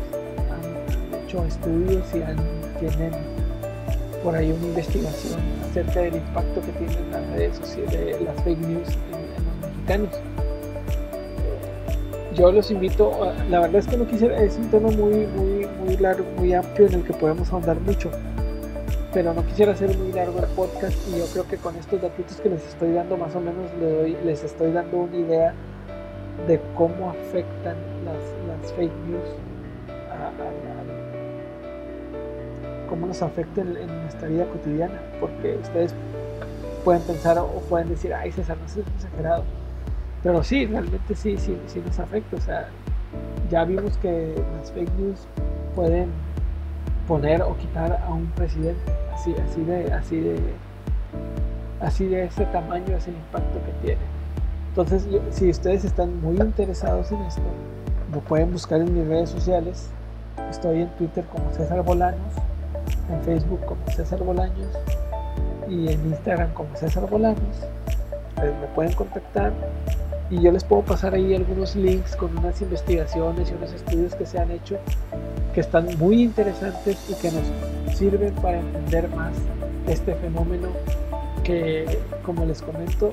han 0.49 1.25
hecho 1.25 1.43
estudios 1.45 2.05
y 2.13 2.21
han, 2.21 2.37
tienen 2.79 3.11
por 4.23 4.35
ahí 4.35 4.51
una 4.51 4.67
investigación 4.67 5.39
acerca 5.69 6.01
del 6.01 6.15
impacto 6.15 6.61
que 6.61 6.71
tienen 6.73 7.11
las 7.11 7.27
redes 7.31 7.57
sociales, 7.57 8.21
las 8.21 8.43
fake 8.43 8.59
news 8.59 8.87
en 8.89 10.01
los 10.01 10.07
mexicanos 10.07 10.26
yo 12.37 12.51
los 12.51 12.69
invito, 12.69 13.33
la 13.49 13.61
verdad 13.61 13.77
es 13.77 13.87
que 13.87 13.97
no 13.97 14.05
quisiera, 14.05 14.37
es 14.37 14.57
un 14.57 14.69
tema 14.69 14.89
muy, 14.91 15.25
muy, 15.25 15.65
muy 15.65 15.97
largo, 15.97 16.23
muy 16.37 16.53
amplio 16.53 16.87
en 16.87 16.93
el 16.93 17.03
que 17.03 17.13
podemos 17.13 17.51
ahondar 17.51 17.79
mucho, 17.79 18.11
pero 19.11 19.33
no 19.33 19.43
quisiera 19.45 19.71
hacer 19.71 19.97
muy 19.97 20.11
largo 20.11 20.39
el 20.39 20.45
podcast 20.47 20.95
y 21.09 21.17
yo 21.17 21.25
creo 21.33 21.47
que 21.47 21.57
con 21.57 21.75
estos 21.75 21.99
datos 21.99 22.39
que 22.41 22.49
les 22.49 22.63
estoy 22.67 22.91
dando 22.91 23.17
más 23.17 23.35
o 23.35 23.41
menos 23.41 23.71
les 24.23 24.43
estoy 24.43 24.71
dando 24.71 24.97
una 24.97 25.15
idea 25.15 25.53
de 26.47 26.61
cómo 26.75 27.09
afectan 27.09 27.75
las, 28.05 28.71
fake 28.73 28.91
news 29.07 29.29
cómo 32.89 33.07
nos 33.07 33.21
afectan 33.21 33.75
en, 33.77 34.01
nuestra 34.01 34.27
vida 34.27 34.45
cotidiana, 34.45 35.01
porque 35.19 35.57
ustedes 35.61 35.93
pueden 36.83 37.01
pensar 37.01 37.37
o 37.39 37.47
pueden 37.67 37.89
decir, 37.89 38.13
ay 38.13 38.31
César, 38.31 38.57
no 38.57 38.65
es 38.65 38.77
exagerado 38.77 39.43
pero 40.23 40.43
sí, 40.43 40.65
realmente 40.65 41.15
sí, 41.15 41.37
sí, 41.37 41.57
sí 41.67 41.81
nos 41.85 41.99
afecta. 41.99 42.35
O 42.35 42.41
sea, 42.41 42.67
ya 43.49 43.63
vimos 43.63 43.97
que 43.97 44.33
las 44.57 44.71
fake 44.71 44.91
news 44.97 45.27
pueden 45.75 46.09
poner 47.07 47.41
o 47.41 47.55
quitar 47.57 48.01
a 48.05 48.09
un 48.09 48.27
presidente. 48.31 48.81
Así, 49.13 49.33
así 49.47 49.63
de, 49.63 49.93
así 49.93 50.19
de, 50.19 50.39
así 51.79 52.05
de 52.05 52.25
ese 52.25 52.45
tamaño 52.45 52.95
es 52.95 53.07
el 53.07 53.15
impacto 53.15 53.59
que 53.65 53.87
tiene. 53.87 54.01
Entonces, 54.69 55.07
si 55.31 55.49
ustedes 55.49 55.85
están 55.85 56.21
muy 56.21 56.37
interesados 56.37 57.11
en 57.11 57.21
esto, 57.21 57.41
lo 58.13 58.19
pueden 58.19 58.51
buscar 58.51 58.79
en 58.81 58.93
mis 58.93 59.07
redes 59.07 59.29
sociales. 59.29 59.89
Estoy 60.51 60.81
en 60.81 60.89
Twitter 60.97 61.25
como 61.25 61.51
César 61.51 61.81
Bolaños, 61.83 62.33
en 63.09 63.21
Facebook 63.23 63.59
como 63.65 63.81
César 63.95 64.19
Bolaños 64.19 64.69
y 65.67 65.91
en 65.91 66.05
Instagram 66.07 66.53
como 66.53 66.75
César 66.75 67.09
Bolaños. 67.09 67.57
me 68.37 68.67
pueden 68.75 68.93
contactar 68.93 69.51
y 70.29 70.41
yo 70.41 70.51
les 70.51 70.63
puedo 70.63 70.81
pasar 70.81 71.13
ahí 71.13 71.33
algunos 71.33 71.75
links 71.75 72.15
con 72.15 72.37
unas 72.37 72.61
investigaciones 72.61 73.49
y 73.49 73.53
unos 73.53 73.73
estudios 73.73 74.15
que 74.15 74.25
se 74.25 74.39
han 74.39 74.51
hecho 74.51 74.77
que 75.53 75.61
están 75.61 75.87
muy 75.97 76.21
interesantes 76.21 76.97
y 77.09 77.15
que 77.15 77.31
nos 77.31 77.97
sirven 77.97 78.33
para 78.35 78.59
entender 78.59 79.09
más 79.09 79.33
este 79.87 80.13
fenómeno 80.15 80.67
que, 81.43 81.97
como 82.23 82.45
les 82.45 82.61
comento, 82.61 83.11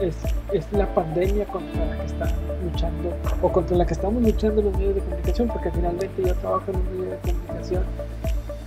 es, 0.00 0.16
es 0.52 0.64
la 0.72 0.92
pandemia 0.94 1.44
contra 1.44 1.84
la 1.84 1.96
que 1.98 2.06
están 2.06 2.30
luchando 2.64 3.14
o 3.42 3.52
contra 3.52 3.76
la 3.76 3.86
que 3.86 3.94
estamos 3.94 4.22
luchando 4.22 4.62
los 4.62 4.76
medios 4.76 4.96
de 4.96 5.00
comunicación, 5.02 5.48
porque 5.48 5.70
finalmente 5.70 6.22
yo 6.24 6.34
trabajo 6.34 6.64
en 6.70 6.76
un 6.76 6.98
medio 6.98 7.10
de 7.10 7.18
comunicación 7.18 7.84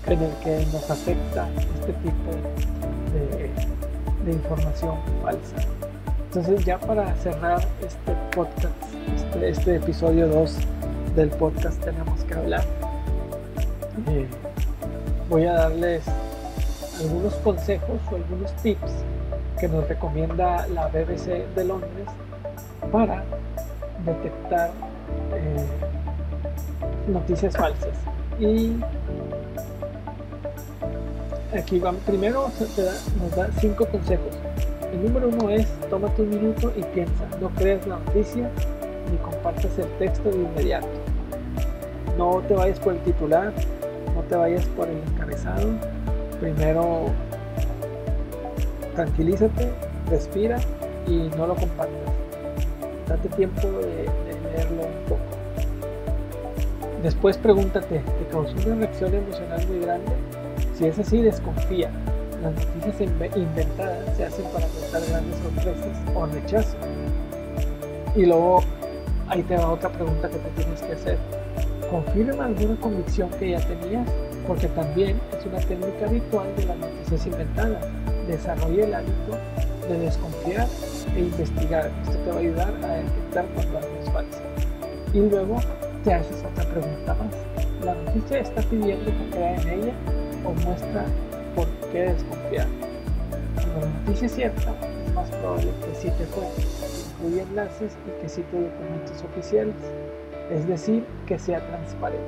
en 0.05 0.21
el 0.21 0.31
que 0.43 0.65
nos 0.71 0.89
afecta 0.89 1.49
este 1.79 1.93
tipo 1.93 2.31
de, 3.13 3.49
de 4.23 4.31
información 4.31 4.95
falsa. 5.21 5.86
Entonces 6.27 6.65
ya 6.65 6.77
para 6.77 7.15
cerrar 7.15 7.65
este 7.81 8.13
podcast, 8.35 8.75
este, 9.15 9.49
este 9.49 9.75
episodio 9.77 10.27
2 10.27 10.57
del 11.15 11.29
podcast 11.29 11.81
tenemos 11.83 12.21
que 12.25 12.33
hablar. 12.33 12.65
Eh, 14.09 14.27
voy 15.29 15.45
a 15.45 15.53
darles 15.53 16.03
algunos 16.99 17.33
consejos 17.35 17.99
o 18.11 18.15
algunos 18.15 18.51
tips 18.57 18.91
que 19.57 19.69
nos 19.69 19.87
recomienda 19.87 20.67
la 20.67 20.87
BBC 20.87 21.47
de 21.55 21.63
Londres 21.63 22.07
para 22.91 23.23
detectar 24.05 24.71
eh, 25.33 25.65
noticias 27.07 27.55
falsas. 27.55 27.95
Y 28.37 28.73
aquí 31.57 31.79
van, 31.79 31.95
primero 32.05 32.51
nos 32.59 33.35
da 33.35 33.49
cinco 33.59 33.85
consejos 33.87 34.35
el 34.91 35.03
número 35.03 35.29
uno 35.29 35.49
es, 35.49 35.67
tómate 35.89 36.21
un 36.21 36.29
minuto 36.29 36.71
y 36.75 36.83
piensa, 36.93 37.27
no 37.41 37.49
creas 37.49 37.85
la 37.87 37.99
noticia 37.99 38.49
ni 39.11 39.17
compartas 39.17 39.77
el 39.77 39.87
texto 39.97 40.29
de 40.29 40.37
inmediato. 40.37 40.87
No 42.17 42.41
te 42.47 42.53
vayas 42.53 42.79
por 42.79 42.93
el 42.93 42.99
titular, 43.01 43.53
no 44.15 44.21
te 44.23 44.35
vayas 44.35 44.65
por 44.67 44.87
el 44.87 44.97
encabezado. 44.97 45.69
Primero 46.39 47.05
tranquilízate, 48.95 49.69
respira 50.09 50.57
y 51.07 51.29
no 51.37 51.47
lo 51.47 51.55
compartas. 51.55 51.95
Date 53.07 53.29
tiempo 53.29 53.67
de, 53.67 54.09
leerlo 54.51 54.83
un 54.83 55.03
poco. 55.07 55.21
Después 57.03 57.37
pregúntate, 57.37 57.99
¿te 57.99 58.27
causó 58.31 58.55
una 58.65 58.75
reacción 58.75 59.13
emocional 59.13 59.67
muy 59.67 59.79
grande? 59.79 60.11
Si 60.75 60.85
es 60.85 60.97
así, 60.97 61.21
desconfía 61.21 61.91
las 62.41 62.53
noticias 62.53 63.01
inventadas 63.35 64.15
se 64.15 64.25
hacen 64.25 64.45
para 64.53 64.67
causar 64.67 65.01
grandes 65.09 65.39
sorpresas 65.39 65.97
o 66.15 66.25
rechazo. 66.25 66.77
Y 68.15 68.25
luego 68.25 68.59
ahí 69.27 69.43
te 69.43 69.57
va 69.57 69.71
otra 69.71 69.89
pregunta 69.89 70.29
que 70.29 70.37
te 70.37 70.49
tienes 70.61 70.81
que 70.81 70.93
hacer. 70.93 71.17
¿Confirma 71.89 72.45
alguna 72.45 72.75
convicción 72.79 73.29
que 73.39 73.51
ya 73.51 73.59
tenías? 73.59 74.07
Porque 74.45 74.67
también 74.67 75.19
es 75.37 75.45
una 75.45 75.59
técnica 75.59 76.05
habitual 76.05 76.47
de 76.55 76.65
las 76.65 76.77
noticias 76.77 77.25
inventadas. 77.27 77.85
Desarrolla 78.27 78.83
el 78.83 78.93
hábito 78.93 79.37
de 79.89 79.99
desconfiar 79.99 80.67
e 81.15 81.19
investigar. 81.19 81.89
Esto 82.03 82.17
te 82.17 82.29
va 82.29 82.35
a 82.35 82.39
ayudar 82.39 82.73
a 82.83 82.93
detectar 82.95 83.45
cuando 83.53 83.77
algo 83.77 83.89
es 84.03 84.09
falso. 84.11 84.39
Y 85.13 85.19
luego 85.19 85.59
te 86.03 86.13
haces 86.13 86.43
otra 86.43 86.69
pregunta 86.69 87.13
más. 87.15 87.85
¿La 87.85 87.93
noticia 87.95 88.39
está 88.39 88.61
pidiendo 88.63 89.05
que 89.05 89.29
crea 89.31 89.55
en 89.61 89.69
ella 89.69 89.93
o 90.45 90.51
muestra 90.65 91.05
qué 91.91 92.01
desconfiar. 92.03 92.67
Cuando 93.55 93.81
la 93.81 93.93
noticia 93.99 94.25
es 94.25 94.31
cierta, 94.33 94.75
es 95.05 95.13
más 95.13 95.29
probable 95.29 95.71
que 95.85 95.95
cite 95.95 96.25
fuentes, 96.25 97.13
incluye 97.15 97.41
enlaces 97.41 97.97
y 98.05 98.21
que 98.21 98.29
cite 98.29 98.61
documentos 98.61 99.23
oficiales, 99.23 99.75
es 100.51 100.67
decir, 100.67 101.05
que 101.25 101.39
sea 101.39 101.59
transparente. 101.59 102.23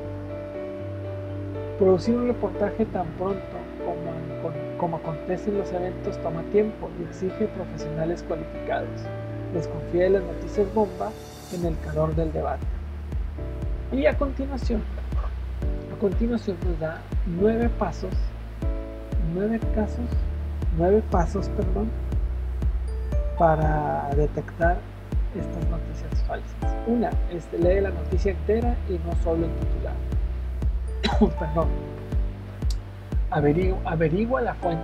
Producir 1.77 2.15
un 2.15 2.27
reportaje 2.27 2.85
tan 2.85 3.07
pronto 3.17 3.39
como, 3.85 4.51
como 4.77 4.97
acontecen 4.97 5.57
los 5.57 5.71
eventos 5.71 6.21
toma 6.21 6.43
tiempo 6.51 6.89
y 6.99 7.03
exige 7.03 7.47
profesionales 7.47 8.23
cualificados. 8.27 8.89
Desconfía 9.53 10.03
de 10.03 10.09
las 10.11 10.23
noticias 10.23 10.73
bomba 10.73 11.11
en 11.53 11.65
el 11.65 11.79
calor 11.79 12.13
del 12.15 12.31
debate. 12.33 12.65
Y 13.91 14.05
a 14.05 14.17
continuación, 14.17 14.83
a 15.95 15.99
continuación 15.99 16.57
nos 16.65 16.79
da 16.79 17.01
nueve 17.25 17.69
pasos 17.79 18.13
nueve 19.33 19.59
casos, 19.75 20.05
nueve 20.77 21.03
pasos, 21.09 21.49
perdón, 21.49 21.89
para 23.37 24.09
detectar 24.15 24.77
estas 25.35 25.69
noticias 25.69 26.23
falsas. 26.27 26.75
Una 26.87 27.09
es 27.31 27.47
lee 27.53 27.81
la 27.81 27.91
noticia 27.91 28.31
entera 28.31 28.75
y 28.89 28.93
no 28.93 29.15
solo 29.23 29.45
el 29.45 29.51
titular. 29.55 29.93
perdón. 31.39 31.67
Averigua, 33.31 33.77
averigua 33.85 34.41
la 34.41 34.55
fuente. 34.55 34.83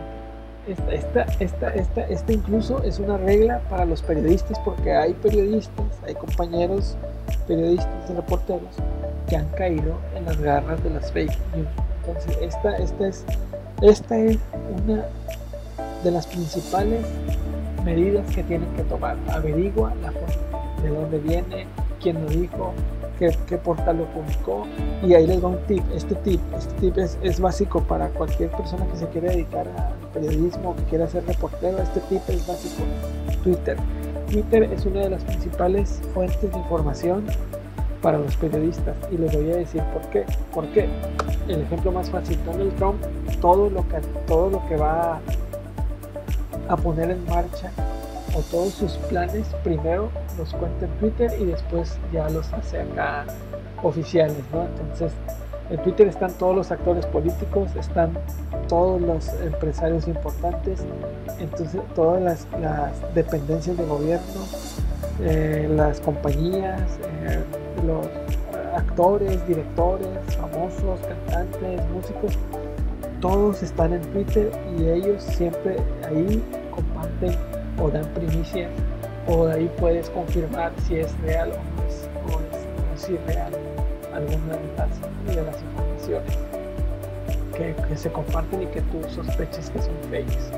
Esta, 0.68 0.92
esta, 0.94 1.22
esta, 1.40 1.70
esta, 1.76 2.02
esta 2.08 2.34
incluso 2.34 2.82
es 2.82 2.98
una 3.00 3.18
regla 3.18 3.60
para 3.70 3.86
los 3.86 4.02
periodistas 4.02 4.58
porque 4.66 4.96
hay 4.96 5.14
periodistas, 5.14 5.86
hay 6.08 6.16
compañeros 6.16 6.98
periodistas 7.48 8.10
y 8.10 8.14
reporteros 8.14 8.76
que 9.30 9.36
han 9.36 9.48
caído 9.50 10.00
en 10.16 10.26
las 10.26 10.38
garras 10.38 10.84
de 10.84 10.90
las 10.90 11.12
fake 11.12 11.38
news. 11.56 11.68
Entonces, 12.02 12.38
esta, 12.42 12.78
esta 12.78 13.08
es 13.08 13.26
esta 13.90 14.18
es 14.18 14.38
una 14.84 15.06
de 16.04 16.12
las 16.12 16.28
principales 16.28 17.06
medidas 17.84 18.28
que 18.34 18.44
tienen 18.44 18.70
que 18.76 18.84
tomar. 18.84 19.18
Averigua 19.30 19.94
la 20.02 20.12
de 20.82 20.90
dónde 20.90 21.20
viene, 21.20 21.68
quién 22.02 22.24
lo 22.24 22.30
dijo, 22.30 22.74
qué, 23.20 23.58
portal 23.58 23.98
lo 23.98 24.06
publicó. 24.06 24.66
Y 25.04 25.14
ahí 25.14 25.28
les 25.28 25.44
va 25.44 25.50
un 25.50 25.60
tip. 25.68 25.84
Este 25.94 26.16
tip, 26.16 26.42
este 26.58 26.74
tip 26.80 26.98
es, 26.98 27.40
básico 27.40 27.82
para 27.82 28.10
cualquier 28.10 28.50
persona 28.52 28.86
que 28.88 28.98
se 28.98 29.08
quiera 29.10 29.30
dedicar 29.30 29.68
al 29.68 30.10
periodismo, 30.14 30.76
que 30.76 30.84
quiera 30.84 31.08
ser 31.08 31.26
reportero. 31.26 31.78
Este 31.80 32.00
tip 32.02 32.22
es 32.28 32.48
básico. 32.48 32.84
Twitter. 33.44 33.78
Twitter 34.32 34.64
es 34.64 34.86
una 34.86 35.02
de 35.02 35.12
las 35.12 35.24
principales 35.24 36.02
fuentes 36.14 36.52
de 36.52 36.58
información 36.58 37.26
para 38.02 38.18
los 38.18 38.36
periodistas 38.38 38.96
y 39.12 39.18
les 39.18 39.34
voy 39.34 39.52
a 39.52 39.58
decir 39.58 39.82
por 39.94 40.02
qué. 40.10 40.26
¿Por 40.54 40.68
qué? 40.68 40.88
El 41.48 41.62
ejemplo 41.62 41.92
más 41.92 42.10
fácil, 42.10 42.38
Donald 42.46 42.76
Trump, 42.76 43.02
todo 43.42 43.70
lo 43.70 43.88
que, 43.88 43.98
todo 44.28 44.50
lo 44.50 44.68
que 44.68 44.78
va 44.78 45.20
a 46.68 46.78
poner 46.78 47.12
en 47.12 47.26
marcha 47.26 47.72
o 48.36 48.42
todos 48.52 48.74
sus 48.74 48.94
planes, 48.94 49.48
primero 49.64 50.10
los 50.38 50.54
cuenta 50.54 50.86
en 50.86 50.92
Twitter 51.00 51.32
y 51.40 51.46
después 51.46 51.98
ya 52.12 52.30
los 52.30 52.52
hace 52.54 52.82
acá 52.82 53.26
oficiales, 53.82 54.38
¿no? 54.52 54.64
Entonces, 54.64 55.14
en 55.70 55.82
Twitter 55.82 56.08
están 56.08 56.32
todos 56.34 56.56
los 56.56 56.72
actores 56.72 57.06
políticos, 57.08 57.70
están 57.76 58.12
todos 58.68 59.02
los 59.02 59.30
empresarios 59.42 60.08
importantes, 60.08 60.84
entonces 61.40 61.82
todas 61.96 62.22
las, 62.22 62.48
dependencias 63.16 63.78
de 63.78 63.86
gobierno, 63.86 64.42
eh, 65.22 65.68
las 65.74 66.00
compañías, 66.02 66.82
eh, 67.24 67.44
los 67.84 68.08
actores, 68.76 69.46
directores, 69.48 70.08
famosos, 70.38 71.00
cantantes, 71.02 71.82
músicos, 71.90 72.38
todos 73.22 73.64
están 73.64 73.94
en 73.94 74.02
Twitter 74.12 74.52
y 74.78 74.90
ellos 74.90 75.24
siempre 75.24 75.78
ahí 76.08 76.44
comparten 76.72 77.36
o 77.82 77.90
dan 77.90 78.06
primicias 78.14 78.70
o 79.28 79.48
de 79.48 79.54
ahí 79.54 79.72
puedes 79.80 80.10
confirmar 80.10 80.72
si 80.88 80.98
es 80.98 81.20
real 81.22 81.52
o 81.52 81.82
no 81.82 81.88
es, 81.88 82.10
o 82.32 82.96
es, 82.96 83.10
irreal 83.10 83.52
alguna 84.14 84.54
de 84.54 84.78
las, 84.78 85.36
de 85.36 85.42
las 85.44 85.62
informaciones 85.62 86.56
que, 87.56 87.98
se 87.98 88.12
comparten 88.12 88.64
y 88.64 88.66
que 88.68 88.82
tú 88.82 89.02
sospechas 89.10 89.70
que 89.70 89.82
son 89.82 89.94
fakes. 90.10 90.52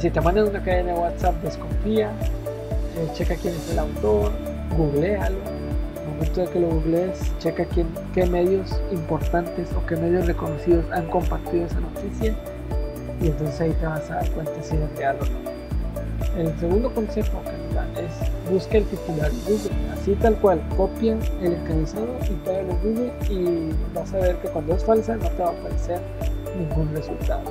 Si 0.00 0.10
te 0.10 0.20
mandan 0.20 0.48
una 0.48 0.62
cadena 0.62 0.92
de 0.92 0.98
WhatsApp, 0.98 1.34
desconfía, 1.42 2.10
eh, 2.96 3.08
checa 3.14 3.34
quién 3.36 3.54
es 3.54 3.70
el 3.70 3.78
autor, 3.78 4.32
googlealo. 4.76 5.38
momento 6.06 6.40
de 6.40 6.46
que 6.48 6.60
lo 6.60 6.68
googlees, 6.68 7.38
checa 7.38 7.64
quién, 7.66 7.86
qué 8.14 8.26
medios 8.26 8.80
importantes 8.90 9.68
o 9.74 9.84
qué 9.86 9.96
medios 9.96 10.26
reconocidos 10.26 10.84
han 10.92 11.06
compartido 11.06 11.66
esa 11.66 11.80
noticia 11.80 12.34
y 13.20 13.26
entonces 13.26 13.60
ahí 13.60 13.72
te 13.72 13.86
vas 13.86 14.10
a 14.10 14.16
dar 14.16 14.30
cuenta 14.30 14.52
si 14.62 14.76
es 14.76 14.96
real 14.96 15.16
o 15.20 15.24
no. 15.24 15.58
El 16.36 16.58
segundo 16.58 16.92
consejo 16.94 17.42
que 17.42 17.52
nos 17.52 17.74
dan 17.74 17.88
es 17.96 18.50
busca 18.50 18.78
el 18.78 18.84
titular 18.84 19.30
Google, 19.44 19.70
así 19.92 20.14
tal 20.14 20.36
cual, 20.36 20.60
copia 20.76 21.16
el 21.42 21.54
encabezado 21.54 22.06
y 22.24 22.34
pégalo 22.46 22.70
en 22.70 22.80
Google 22.82 23.12
y 23.28 23.94
vas 23.94 24.12
a 24.14 24.18
ver 24.18 24.36
que 24.36 24.48
cuando 24.48 24.74
es 24.74 24.84
falsa 24.84 25.16
no 25.16 25.28
te 25.30 25.42
va 25.42 25.48
a 25.48 25.52
aparecer 25.52 26.00
ningún 26.58 26.94
resultado. 26.94 27.42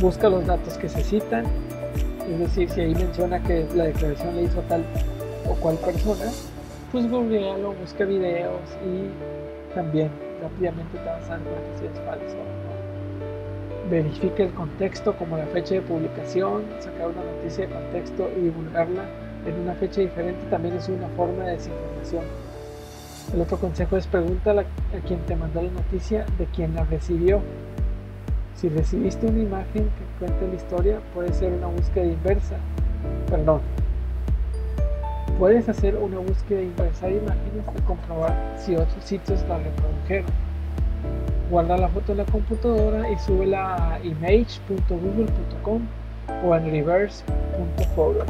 Busca 0.00 0.28
los 0.28 0.46
datos 0.46 0.78
que 0.78 0.88
se 0.88 1.02
citan, 1.02 1.44
es 2.30 2.38
decir, 2.38 2.70
si 2.70 2.80
ahí 2.80 2.94
menciona 2.94 3.42
que 3.42 3.66
la 3.74 3.84
declaración 3.84 4.36
le 4.36 4.42
hizo 4.44 4.60
tal 4.62 4.82
o 5.48 5.54
cual 5.54 5.76
persona, 5.76 6.30
pues 6.90 7.10
googlealo, 7.10 7.72
busca 7.74 8.04
videos 8.04 8.60
y 8.84 9.74
también 9.74 10.10
rápidamente 10.42 10.98
te 10.98 11.04
vas 11.04 11.24
a 11.24 11.30
dar 11.30 11.40
cuenta 11.40 11.78
si 11.78 11.86
es 11.86 12.00
falso 12.04 12.36
o 12.36 13.84
no. 13.84 13.90
verifique 13.90 14.42
el 14.44 14.52
contexto 14.52 15.16
como 15.16 15.36
la 15.36 15.46
fecha 15.46 15.74
de 15.74 15.82
publicación, 15.82 16.64
sacar 16.80 17.08
una 17.08 17.24
noticia 17.24 17.66
de 17.66 17.72
contexto 17.72 18.30
y 18.36 18.42
divulgarla 18.42 19.04
en 19.46 19.60
una 19.60 19.74
fecha 19.74 20.00
diferente 20.00 20.44
también 20.50 20.76
es 20.76 20.88
una 20.88 21.08
forma 21.08 21.44
de 21.44 21.52
desinformación. 21.52 22.24
El 23.34 23.40
otro 23.40 23.58
consejo 23.58 23.96
es 23.96 24.06
pregúntale 24.06 24.60
a 24.60 25.06
quien 25.06 25.20
te 25.20 25.34
mandó 25.34 25.62
la 25.62 25.70
noticia 25.70 26.26
de 26.38 26.46
quien 26.46 26.74
la 26.74 26.84
recibió. 26.84 27.40
Si 28.56 28.68
recibiste 28.68 29.26
una 29.26 29.42
imagen 29.42 29.84
que 29.84 30.18
cuente 30.18 30.46
la 30.46 30.54
historia, 30.54 31.00
puede 31.14 31.32
ser 31.32 31.52
una 31.52 31.66
búsqueda 31.68 32.04
inversa. 32.04 32.56
Perdón. 33.28 33.60
Puedes 35.42 35.68
hacer 35.68 35.96
una 35.96 36.18
búsqueda 36.18 36.62
inversa 36.62 37.08
de 37.08 37.16
imágenes 37.16 37.64
y 37.76 37.80
comprobar 37.80 38.32
si 38.56 38.76
otros 38.76 39.04
sitios 39.04 39.42
la 39.48 39.58
reprodujeron. 39.58 40.30
Guarda 41.50 41.76
la 41.78 41.88
foto 41.88 42.12
en 42.12 42.18
la 42.18 42.24
computadora 42.26 43.10
y 43.10 43.18
súbela 43.18 43.94
a 43.94 43.98
image.google.com 44.04 45.82
o 46.44 46.54
en 46.54 46.70
reverse.photos. 46.70 48.28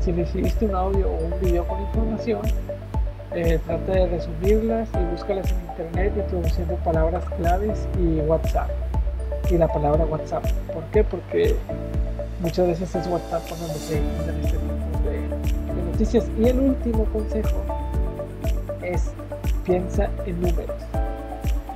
Si 0.00 0.12
recibiste 0.12 0.64
un 0.64 0.76
audio 0.76 1.10
o 1.10 1.26
un 1.26 1.40
video 1.42 1.68
con 1.68 1.78
información, 1.82 2.40
eh, 3.34 3.60
trata 3.66 3.92
de 3.92 4.06
resumirlas 4.06 4.88
y 4.94 5.04
búscalas 5.12 5.52
en 5.52 5.60
internet 5.60 6.14
introduciendo 6.16 6.76
palabras 6.76 7.22
claves 7.36 7.86
y 8.00 8.20
WhatsApp. 8.20 8.70
Y 9.50 9.58
la 9.58 9.68
palabra 9.68 10.06
WhatsApp. 10.06 10.46
¿Por 10.72 10.84
qué? 10.84 11.04
Porque 11.04 11.54
muchas 12.40 12.66
veces 12.66 12.94
es 12.94 13.06
WhatsApp 13.08 13.46
donde 13.50 13.74
se 13.74 13.98
encuentran 13.98 14.40
este 14.40 14.56
tipo 14.56 14.77
Y 15.98 16.46
el 16.46 16.60
último 16.60 17.04
consejo 17.06 17.56
es 18.82 19.10
piensa 19.64 20.08
en 20.26 20.40
números. 20.40 20.76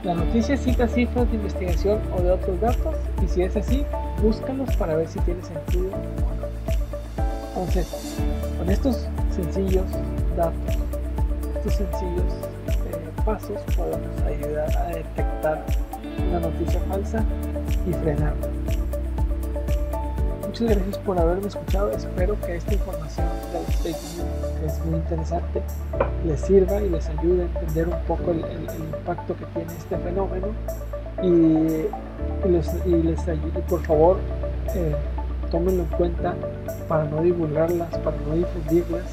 La 0.05 0.15
noticia 0.15 0.57
cita 0.57 0.87
cifras 0.87 1.29
de 1.29 1.37
investigación 1.37 2.01
o 2.17 2.23
de 2.23 2.31
otros 2.31 2.61
datos 2.61 2.95
y 3.21 3.27
si 3.27 3.43
es 3.43 3.57
así, 3.57 3.85
búscalos 4.23 4.77
para 4.77 4.95
ver 4.95 5.09
si 5.09 5.19
tiene 5.21 5.43
sentido 5.43 5.89
o 5.89 6.37
no. 6.41 7.63
Entonces, 7.63 8.17
con 8.59 8.71
estos 8.71 9.09
sencillos 9.35 9.87
datos 10.37 10.77
estos 11.57 11.75
sencillos 11.75 12.33
eh, 12.67 13.23
pasos 13.25 13.61
podemos 13.77 14.21
ayudar 14.23 14.77
a 14.77 14.87
detectar 14.87 15.65
una 16.29 16.41
noticia 16.41 16.81
falsa 16.89 17.25
y 17.89 17.93
frenarla. 17.93 18.49
Muchas 20.53 20.69
gracias 20.69 20.99
por 20.99 21.19
haberme 21.19 21.49
escuchado. 21.49 21.91
Espero 21.93 22.39
que 22.43 22.57
esta 22.57 22.75
información 22.75 23.27
de 23.55 23.61
las 23.63 23.77
fake 23.77 23.97
news, 23.97 24.61
que 24.61 24.67
es 24.67 24.85
muy 24.85 24.97
interesante, 24.97 25.63
les 26.27 26.41
sirva 26.43 26.83
y 26.83 26.91
les 26.91 27.09
ayude 27.09 27.45
a 27.45 27.47
entender 27.47 27.89
un 27.89 27.99
poco 28.07 28.33
el, 28.33 28.41
impacto 28.79 29.35
que 29.35 29.47
tiene 29.47 29.73
este 29.73 29.97
fenómeno 29.97 30.49
y, 31.23 32.49
les, 32.51 32.71
y 32.85 32.91
les 32.91 33.27
ayude, 33.27 33.61
por 33.67 33.83
favor, 33.83 34.19
eh, 34.75 34.95
tómenlo 35.51 35.85
en 35.85 35.89
cuenta 35.89 36.35
para 36.87 37.05
no 37.05 37.23
divulgarlas, 37.23 37.89
para 38.01 38.19
no 38.29 38.35
difundirlas 38.35 39.07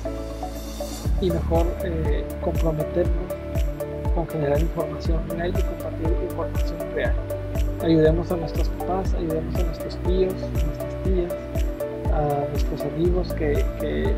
y 1.21 1.32
mejor 1.32 1.65
eh, 1.86 2.25
comprometernos 2.41 3.34
con 4.13 4.28
generar 4.28 4.60
información 4.60 5.21
real 5.30 5.54
y 5.58 5.63
compartir 5.63 6.08
información 6.21 6.78
real. 6.93 7.13
Ayudemos 7.82 8.30
a 8.30 8.36
nuestros 8.36 8.67
papás, 8.67 9.13
ayudemos 9.13 9.56
a 9.56 9.63
nuestros 9.63 9.95
tíos, 9.99 10.34
a 10.34 10.65
nuestras 10.65 10.88
a 12.13 12.50
nuestros 12.50 12.82
amigos 12.82 13.34
que, 13.34 13.63
que, 13.80 14.13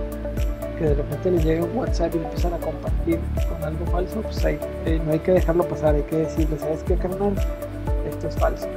de 0.79 0.95
repente 0.95 1.29
les 1.29 1.45
llega 1.45 1.63
un 1.63 1.77
WhatsApp 1.77 2.15
y 2.15 2.17
empiezan 2.17 2.55
a 2.55 2.57
compartir 2.57 3.19
con 3.47 3.63
algo 3.63 3.85
falso, 3.85 4.21
pues 4.21 4.43
eh, 4.45 4.99
no 5.05 5.11
hay 5.11 5.19
que 5.19 5.33
dejarlo 5.33 5.63
pasar, 5.67 5.93
hay 5.93 6.01
que 6.03 6.17
decirles, 6.17 6.59
¿sabes 6.59 6.81
qué, 6.83 6.95
carnal? 6.95 7.35
Esto 8.09 8.27
es 8.27 8.35
falso. 8.35 8.67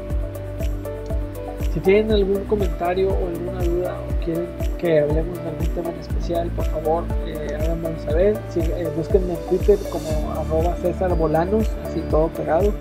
Si 1.72 1.81
tienen 1.81 2.12
algún 2.12 2.44
comentario 2.44 3.09
o 3.09 3.27
alguna 3.27 3.62
duda 3.64 3.96
o 3.98 4.24
quieren 4.24 4.46
que 4.79 5.00
hablemos 5.00 5.42
de 5.42 5.48
algún 5.48 5.66
tema 5.68 5.90
en 5.90 6.00
especial, 6.00 6.48
por 6.50 6.64
favor, 6.66 7.05
eh, 7.27 7.48
háganmelo 7.59 7.98
saber. 7.98 8.38
Eh, 8.55 8.88
búsquenme 8.96 9.33
en 9.33 9.40
Twitter 9.48 9.79
como 9.90 10.31
arroba 10.33 10.77
César 10.77 11.16
Bolanos, 11.16 11.68
así 11.85 12.00
todo 12.11 12.29
pegado. 12.29 12.72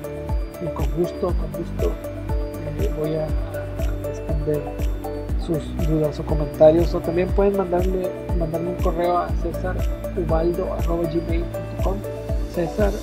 Y 0.62 0.67
con 0.76 0.86
gusto, 0.96 1.28
con 1.28 1.52
gusto 1.54 1.91
eh, 2.80 2.91
voy 3.00 3.15
a, 3.15 3.28
responder 4.08 4.62
sus 5.43 5.60
dudas 5.88 6.19
o 6.19 6.25
comentarios. 6.25 6.95
O 6.95 6.99
también 6.99 7.27
pueden 7.29 7.58
mandarme, 7.58 8.08
mandarme 8.38 8.69
un 8.69 8.84
correo 8.84 9.17
a 9.17 9.29
cesarubaldo.gmail.com 9.41 11.97
César 12.53 12.93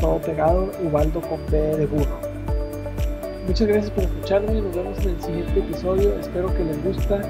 todo 0.00 0.18
pegado, 0.20 0.70
Ubaldo 0.84 1.20
con 1.20 1.38
B 1.50 1.58
de 1.58 1.86
burro. 1.86 2.18
Muchas 3.46 3.66
gracias 3.66 3.90
por 3.90 4.04
escucharme, 4.04 4.60
nos 4.60 4.74
vemos 4.74 4.98
en 5.00 5.10
el 5.10 5.22
siguiente 5.22 5.58
episodio, 5.58 6.14
espero 6.18 6.54
que 6.54 6.64
les 6.64 6.84
guste. 6.84 7.20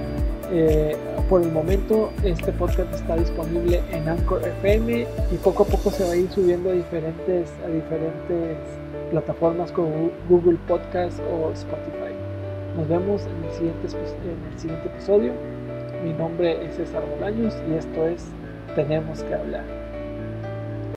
Eh, 0.54 0.96
por 1.30 1.40
el 1.40 1.50
momento 1.50 2.10
este 2.22 2.52
podcast 2.52 2.92
está 2.92 3.16
disponible 3.16 3.80
en 3.90 4.06
Anchor 4.06 4.46
FM 4.46 5.06
y 5.32 5.36
poco 5.42 5.62
a 5.62 5.66
poco 5.66 5.90
se 5.90 6.04
va 6.04 6.12
a 6.12 6.16
ir 6.16 6.30
subiendo 6.30 6.68
a 6.68 6.74
diferentes, 6.74 7.48
a 7.64 7.68
diferentes 7.68 8.58
plataformas 9.10 9.72
como 9.72 10.10
Google 10.28 10.58
Podcast 10.68 11.18
o 11.20 11.50
Spotify. 11.52 12.01
Nos 12.76 12.88
vemos 12.88 13.26
en 13.26 13.44
el 13.44 13.52
siguiente, 13.52 13.88
en 13.88 14.52
el 14.52 14.58
siguiente 14.58 14.88
episodio. 14.88 15.32
Mi 16.02 16.12
nombre 16.14 16.64
es 16.64 16.74
César 16.76 17.02
Bolaños 17.06 17.54
y 17.68 17.74
esto 17.74 18.06
es 18.06 18.26
Tenemos 18.74 19.22
que 19.22 19.34
hablar. 19.34 19.81